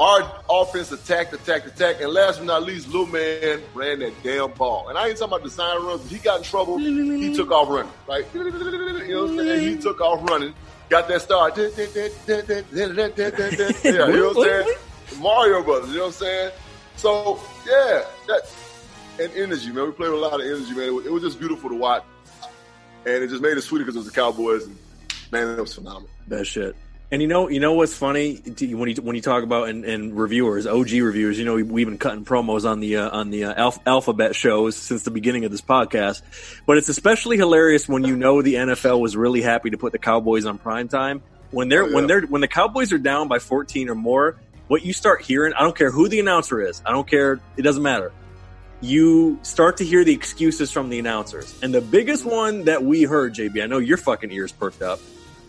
[0.00, 4.50] Our offense attacked, attacked, attacked, and last but not least, little man ran that damn
[4.52, 4.88] ball.
[4.88, 6.10] And I ain't talking about the sign runs.
[6.10, 6.78] He got in trouble.
[6.78, 8.26] He took off running, right?
[8.34, 9.76] You know what I'm saying?
[9.76, 10.52] He took off running,
[10.88, 11.56] got that start.
[11.56, 11.68] yeah,
[13.84, 14.78] you know what I'm saying?
[15.20, 16.52] Mario Brothers, you know what I'm saying?
[16.96, 18.42] So yeah, that
[19.20, 19.86] and energy, man.
[19.86, 20.88] We played with a lot of energy, man.
[20.88, 22.04] It was, it was just beautiful to watch,
[23.06, 24.64] and it just made it sweeter because it was the Cowboys.
[24.64, 24.76] And
[25.30, 26.08] man, it was phenomenal.
[26.28, 26.74] That shit.
[27.14, 30.18] And you know, you know what's funny when you when you talk about and, and
[30.18, 31.38] reviewers, OG reviewers.
[31.38, 34.34] You know, we, have been cutting promos on the uh, on the uh, alph- alphabet
[34.34, 36.22] shows since the beginning of this podcast.
[36.66, 39.98] But it's especially hilarious when you know the NFL was really happy to put the
[40.00, 41.94] Cowboys on prime time when they're oh, yeah.
[41.94, 44.36] when they're when the Cowboys are down by fourteen or more.
[44.66, 47.62] What you start hearing, I don't care who the announcer is, I don't care, it
[47.62, 48.10] doesn't matter.
[48.80, 53.04] You start to hear the excuses from the announcers, and the biggest one that we
[53.04, 54.98] heard, JB, I know your fucking ears perked up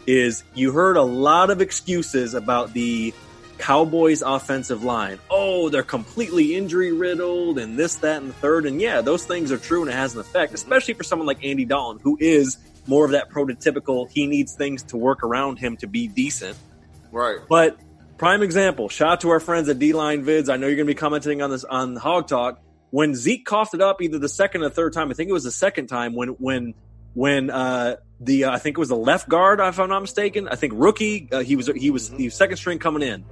[0.07, 3.13] is you heard a lot of excuses about the
[3.57, 5.19] Cowboys offensive line.
[5.29, 8.65] Oh, they're completely injury riddled and this, that, and the third.
[8.65, 11.43] And yeah, those things are true and it has an effect, especially for someone like
[11.43, 15.77] Andy Dalton, who is more of that prototypical, he needs things to work around him
[15.77, 16.57] to be decent.
[17.11, 17.39] Right.
[17.47, 17.79] But
[18.17, 20.49] prime example, shout out to our friends at D Line Vids.
[20.49, 22.61] I know you're going to be commenting on this on Hog Talk.
[22.91, 25.43] When Zeke coughed it up either the second or third time, I think it was
[25.43, 26.73] the second time when when
[27.13, 30.47] when uh, the uh, I think it was the left guard, if I'm not mistaken.
[30.47, 31.27] I think rookie.
[31.31, 33.25] Uh, he was he was the second string coming in.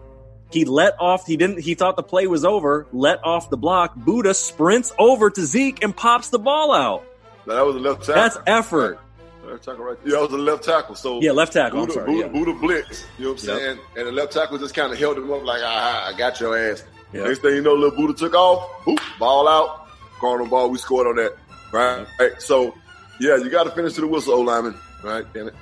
[0.51, 1.25] He let off.
[1.25, 1.59] He didn't.
[1.59, 2.85] He thought the play was over.
[2.93, 3.95] Let off the block.
[3.95, 7.03] Budda sprints over to Zeke and pops the ball out.
[7.47, 8.15] Now, that was a left tackle.
[8.15, 8.99] That's effort.
[9.43, 9.97] Left tackle right.
[10.05, 10.95] Yeah, that was a left tackle.
[10.95, 11.85] So yeah, left tackle.
[11.85, 12.41] Budda, sorry, Budda, yeah.
[12.41, 13.05] Budda blitz.
[13.17, 13.57] You know what I'm yep.
[13.57, 13.79] saying?
[13.97, 16.57] And the left tackle just kind of held him up like, ah, I got your
[16.57, 16.83] ass.
[17.13, 17.25] Yep.
[17.25, 18.69] Next thing you know, little Budda took off.
[18.85, 19.87] Boop, ball out.
[20.19, 20.69] Corner ball.
[20.69, 21.35] We scored on that.
[21.71, 21.97] Right.
[21.97, 22.07] Yep.
[22.19, 22.41] right.
[22.41, 22.75] So
[23.23, 24.75] yeah, you got to finish to the whistle, old lineman.
[25.03, 25.25] Right?
[25.33, 25.55] Damn it.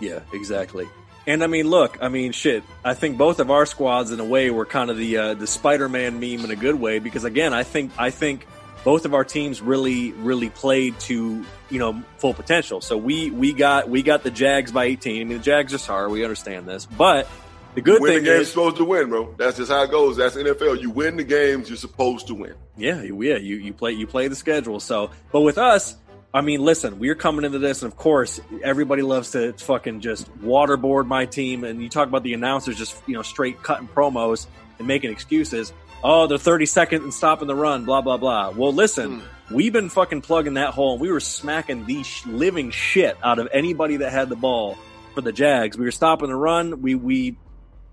[0.00, 0.86] Yeah, exactly.
[1.26, 2.64] And I mean, look, I mean, shit.
[2.84, 5.46] I think both of our squads, in a way, were kind of the uh, the
[5.46, 8.46] Spider-Man meme in a good way because, again, I think I think
[8.84, 12.80] both of our teams really really played to you know full potential.
[12.80, 15.20] So we we got we got the Jags by 18.
[15.20, 17.26] I mean, the Jags are sorry, we understand this, but
[17.74, 19.34] the good win thing the is supposed to win, bro.
[19.36, 20.16] That's just how it goes.
[20.16, 20.80] That's NFL.
[20.80, 22.54] You win the games you're supposed to win.
[22.76, 23.36] Yeah, yeah.
[23.36, 24.78] You you play you play the schedule.
[24.78, 25.96] So, but with us,
[26.34, 30.28] I mean, listen, we're coming into this, and of course, everybody loves to fucking just
[30.40, 31.62] waterboard my team.
[31.62, 34.48] And you talk about the announcers just, you know, straight cutting promos
[34.80, 35.72] and making excuses.
[36.02, 38.50] Oh, they're 30 second and stopping the run, blah, blah, blah.
[38.50, 39.54] Well, listen, mm.
[39.54, 43.38] we've been fucking plugging that hole, and we were smacking the sh- living shit out
[43.38, 44.76] of anybody that had the ball
[45.14, 45.78] for the Jags.
[45.78, 46.82] We were stopping the run.
[46.82, 47.36] We, we,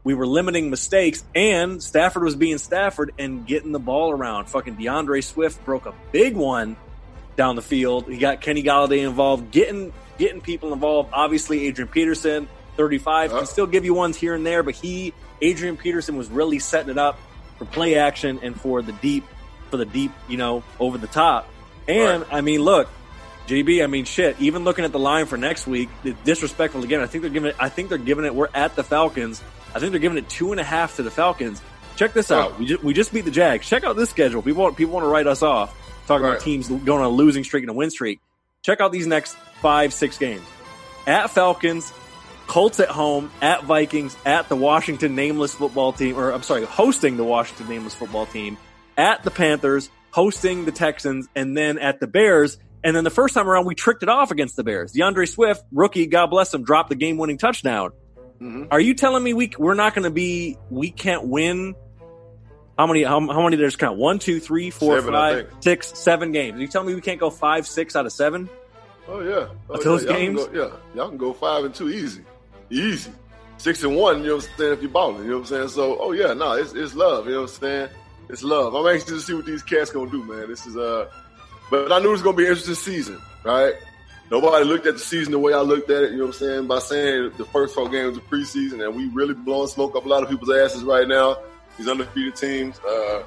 [0.03, 4.49] we were limiting mistakes, and Stafford was being Stafford and getting the ball around.
[4.49, 6.75] Fucking DeAndre Swift broke a big one
[7.35, 8.07] down the field.
[8.07, 11.09] He got Kenny Golladay involved, getting getting people involved.
[11.13, 15.77] Obviously, Adrian Peterson, 35, can still give you ones here and there, but he, Adrian
[15.77, 17.19] Peterson, was really setting it up
[17.57, 19.25] for play action and for the deep,
[19.69, 21.49] for the deep, you know, over the top.
[21.87, 22.33] And right.
[22.33, 22.89] I mean, look,
[23.47, 24.39] JB, I mean, shit.
[24.39, 25.89] Even looking at the line for next week,
[26.23, 27.01] disrespectful again.
[27.01, 27.55] I think they're giving it.
[27.59, 28.35] I think they're giving it.
[28.35, 29.41] We're at the Falcons.
[29.73, 31.61] I think they're giving it two and a half to the Falcons.
[31.95, 32.57] Check this out.
[32.59, 33.67] We just, we just beat the Jags.
[33.67, 34.41] Check out this schedule.
[34.41, 35.75] People want, people want to write us off
[36.11, 36.31] talking right.
[36.33, 38.19] about teams going on a losing streak and a win streak.
[38.63, 40.45] Check out these next five, six games.
[41.07, 41.91] At Falcons,
[42.47, 47.17] Colts at home, at Vikings, at the Washington nameless football team, or I'm sorry, hosting
[47.17, 48.57] the Washington nameless football team,
[48.97, 53.33] at the Panthers, hosting the Texans, and then at the Bears, And then the first
[53.33, 54.93] time around, we tricked it off against the Bears.
[54.93, 57.91] DeAndre Swift, rookie, God bless him, dropped the game winning touchdown.
[58.41, 58.65] Mm-hmm.
[58.71, 61.75] Are you telling me we we're not going to be we can't win?
[62.81, 63.03] How many?
[63.03, 63.57] How, how many?
[63.57, 66.59] There's count one, two, three, four, Seven, five, six, seven games.
[66.59, 68.49] You tell me we can't go five, six out of seven?
[69.07, 70.09] Oh yeah, oh, Of those yeah.
[70.09, 70.45] Y'all games?
[70.47, 72.23] go- yeah, y'all can go five and two easy,
[72.71, 73.11] easy.
[73.59, 74.73] Six and one, you know what I'm saying?
[74.73, 75.67] If you're balling, you know what I'm saying?
[75.67, 77.89] So, oh yeah, no, it's it's love, you know what I'm saying?
[78.29, 78.73] It's love.
[78.73, 80.49] I'm anxious to see what these cats gonna do, man.
[80.49, 81.07] This is uh,
[81.69, 83.75] but I knew it was gonna be an interesting season, right?
[84.31, 86.47] Nobody looked at the season the way I looked at it, you know what I'm
[86.47, 86.67] saying?
[86.67, 90.09] By saying the first four games of preseason, and we really blowing smoke up a
[90.09, 91.37] lot of people's asses right now.
[91.77, 93.23] These undefeated teams, uh,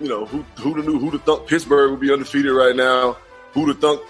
[0.00, 3.16] you know, who who'd have knew who'd have thought Pittsburgh would be undefeated right now?
[3.52, 4.02] Who the thought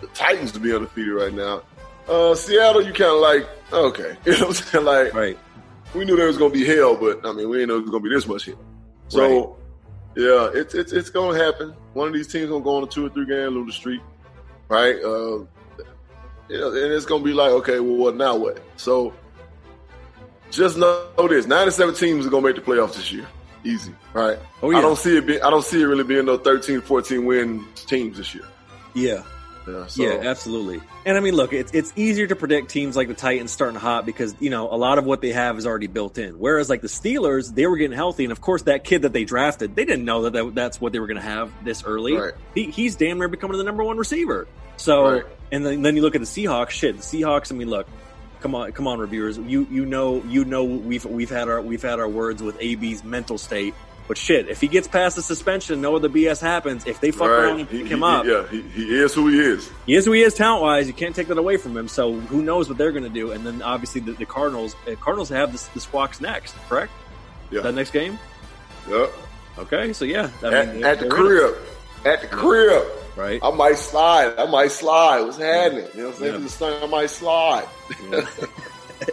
[0.00, 1.62] the Titans to be undefeated right now?
[2.08, 4.84] Uh, Seattle, you kind of like, okay, you know what I'm saying?
[4.84, 5.38] Like, right.
[5.94, 7.90] we knew there was gonna be hell, but I mean, we didn't know it was
[7.90, 8.58] gonna be this much hell.
[9.08, 9.56] So,
[10.16, 11.74] yeah, it's it's it's gonna happen.
[11.94, 14.00] One of these teams gonna go on a two or three game losing streak,
[14.68, 14.96] right?
[14.96, 15.44] Uh,
[16.48, 18.36] you know, and it's gonna be like, okay, well, what now?
[18.36, 18.60] What?
[18.76, 19.12] So,
[20.50, 23.26] just know this: ninety-seven teams are gonna make the playoffs this year,
[23.64, 24.38] easy, right?
[24.62, 24.78] Oh, yeah.
[24.78, 25.26] I don't see it.
[25.26, 28.44] Be, I don't see it really being no 13, 14 win teams this year.
[28.94, 29.22] Yeah.
[29.68, 30.80] Yeah, so, yeah, absolutely.
[31.04, 34.06] And I mean, look, it's it's easier to predict teams like the Titans starting hot
[34.06, 36.38] because you know a lot of what they have is already built in.
[36.38, 39.24] Whereas like the Steelers, they were getting healthy, and of course that kid that they
[39.24, 42.12] drafted, they didn't know that, that that's what they were going to have this early.
[42.16, 42.34] Right.
[42.54, 44.46] He, he's damn near becoming the number one receiver.
[44.76, 45.24] So, Right.
[45.50, 46.70] and then, then you look at the Seahawks.
[46.70, 47.50] Shit, the Seahawks.
[47.50, 47.88] I mean, look,
[48.40, 49.38] come on, come on, reviewers.
[49.38, 53.04] You you know you know we've we've had our we've had our words with AB's
[53.04, 53.74] mental state.
[54.08, 56.86] But shit, if he gets past the suspension, no other BS happens.
[56.86, 57.40] If they fuck right.
[57.40, 59.68] around and pick he- him up, yeah, he, he is who he is.
[59.84, 60.86] he is who he is talent wise.
[60.86, 61.88] You can't take that away from him.
[61.88, 63.32] So who knows what they're going to do?
[63.32, 64.76] And then obviously the, the Cardinals.
[64.86, 66.92] Uh, Cardinals have the, the Squawks next, correct?
[67.50, 67.62] Yeah.
[67.62, 68.18] That next game.
[68.88, 69.08] Yeah.
[69.58, 71.56] Okay, so yeah, at, mean, at the crib.
[72.04, 72.86] At the crib.
[73.16, 73.40] Right?
[73.42, 74.34] I might slide.
[74.38, 75.20] I might slide.
[75.22, 75.86] What's happening?
[75.94, 76.32] You know what I'm saying?
[76.34, 76.38] Yeah.
[76.40, 77.68] The sun, I might slide.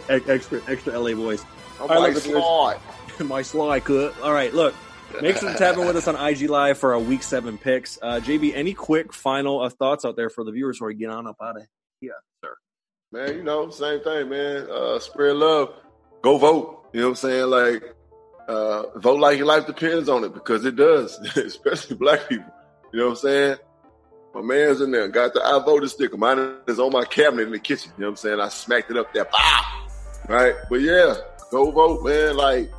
[0.08, 1.44] Ex- extra extra LA voice.
[1.78, 2.78] I All right, might look, slide.
[3.26, 4.20] My slide cut.
[4.22, 4.74] All right, look.
[5.20, 7.98] Make sure to tap in with us on IG Live for our Week Seven picks.
[8.02, 11.10] Uh, JB, any quick final uh, thoughts out there for the viewers before we get
[11.10, 11.62] on up out of
[12.00, 12.56] here, sir?
[13.12, 14.66] Man, you know, same thing, man.
[14.68, 15.72] Uh, spread love.
[16.22, 16.88] Go vote.
[16.92, 17.50] You know what I'm saying?
[17.50, 17.94] Like,
[18.48, 22.52] uh, vote like your life depends on it because it does, especially black people.
[22.92, 23.56] You know what I'm saying?
[24.34, 26.16] My man's in there, got the I voted sticker.
[26.16, 27.92] Mine is on my cabinet in the kitchen.
[27.96, 28.40] You know what I'm saying?
[28.40, 29.26] I smacked it up there.
[29.26, 29.86] Pow!
[30.28, 30.54] Right?
[30.68, 31.14] But yeah,
[31.50, 32.36] go vote, man.
[32.36, 32.72] Like,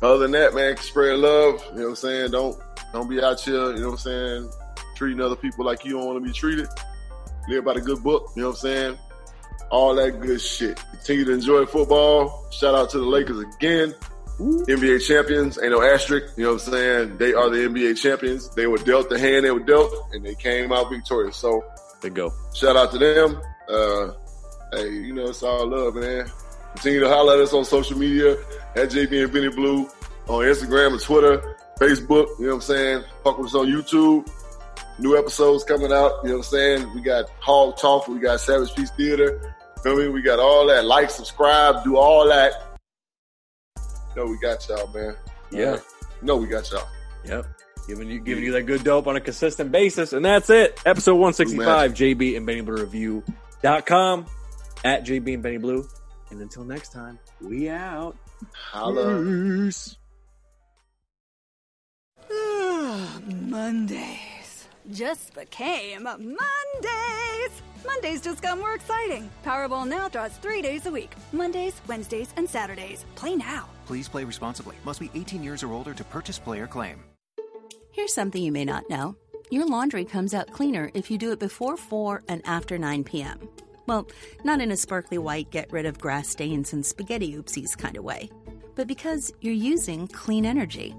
[0.00, 1.62] other than that, man, spread love.
[1.72, 2.30] You know what I'm saying?
[2.30, 2.58] Don't
[2.92, 4.50] don't be out here, you know what I'm saying,
[4.94, 6.68] treating other people like you don't want to be treated.
[7.48, 8.98] Live by the good book, you know what I'm saying?
[9.70, 10.82] All that good shit.
[10.90, 12.50] Continue to enjoy football.
[12.50, 13.94] Shout out to the Lakers again.
[14.42, 17.18] NBA champions, ain't no asterisk, you know what I'm saying?
[17.18, 18.48] They are the NBA champions.
[18.54, 21.36] They were dealt the hand they were dealt, and they came out victorious.
[21.36, 21.64] So
[22.00, 22.32] they go.
[22.54, 23.40] shout out to them.
[23.68, 24.12] Uh,
[24.72, 26.30] hey, you know, it's all love, man.
[26.74, 28.32] Continue to holler at us on social media
[28.76, 29.88] at JB and Benny Blue
[30.28, 32.26] on Instagram and Twitter, Facebook.
[32.38, 33.04] You know what I'm saying?
[33.24, 34.28] Fuck with us on YouTube.
[34.98, 36.12] New episodes coming out.
[36.22, 36.94] You know what I'm saying?
[36.94, 38.08] We got Hog Talk.
[38.08, 39.54] We got Savage Peace Theater.
[39.82, 40.08] Feel me?
[40.08, 40.84] We got all that.
[40.84, 42.71] Like, subscribe, do all that.
[44.16, 45.14] No, we got y'all, man.
[45.50, 45.78] Yeah.
[46.20, 46.86] No, we got y'all.
[47.24, 47.46] Yep.
[47.86, 50.12] Giving you giving you that good dope on a consistent basis.
[50.12, 50.80] And that's it.
[50.86, 54.26] Episode 165, JB and Benny Blue Review.com
[54.84, 55.86] at JB and Benny Blue.
[56.30, 58.16] And until next time, we out.
[58.54, 59.70] Holla.
[62.30, 67.62] Ah, Mondays just became Mondays.
[67.84, 69.30] Mondays just got more exciting.
[69.44, 73.04] Powerball now draws three days a week Mondays, Wednesdays, and Saturdays.
[73.14, 73.68] Play now.
[73.86, 74.76] Please play responsibly.
[74.84, 77.02] Must be 18 years or older to purchase player claim.
[77.92, 79.16] Here's something you may not know
[79.50, 83.38] your laundry comes out cleaner if you do it before 4 and after 9 p.m.
[83.86, 84.08] Well,
[84.44, 88.04] not in a sparkly white, get rid of grass stains and spaghetti oopsies kind of
[88.04, 88.30] way,
[88.76, 90.94] but because you're using clean energy.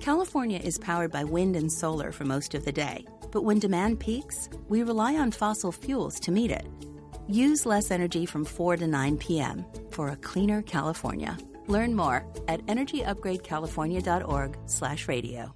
[0.00, 3.04] California is powered by wind and solar for most of the day,
[3.36, 6.66] but when demand peaks, we rely on fossil fuels to meet it.
[7.28, 9.66] Use less energy from 4 to 9 p.m.
[9.90, 11.36] for a cleaner California.
[11.66, 15.54] Learn more at energyupgradecalifornia.org/radio.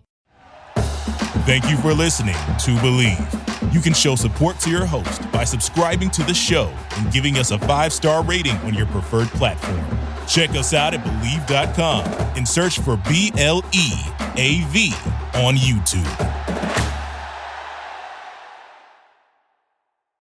[1.47, 3.73] Thank you for listening to Bleav.
[3.73, 7.51] You can show support to your host by subscribing to the show and giving us
[7.51, 9.83] a five star rating on your preferred platform.
[10.29, 12.05] Check us out at Bleav.com
[12.37, 13.91] and search for B L E
[14.37, 14.93] A V
[15.33, 16.90] on YouTube.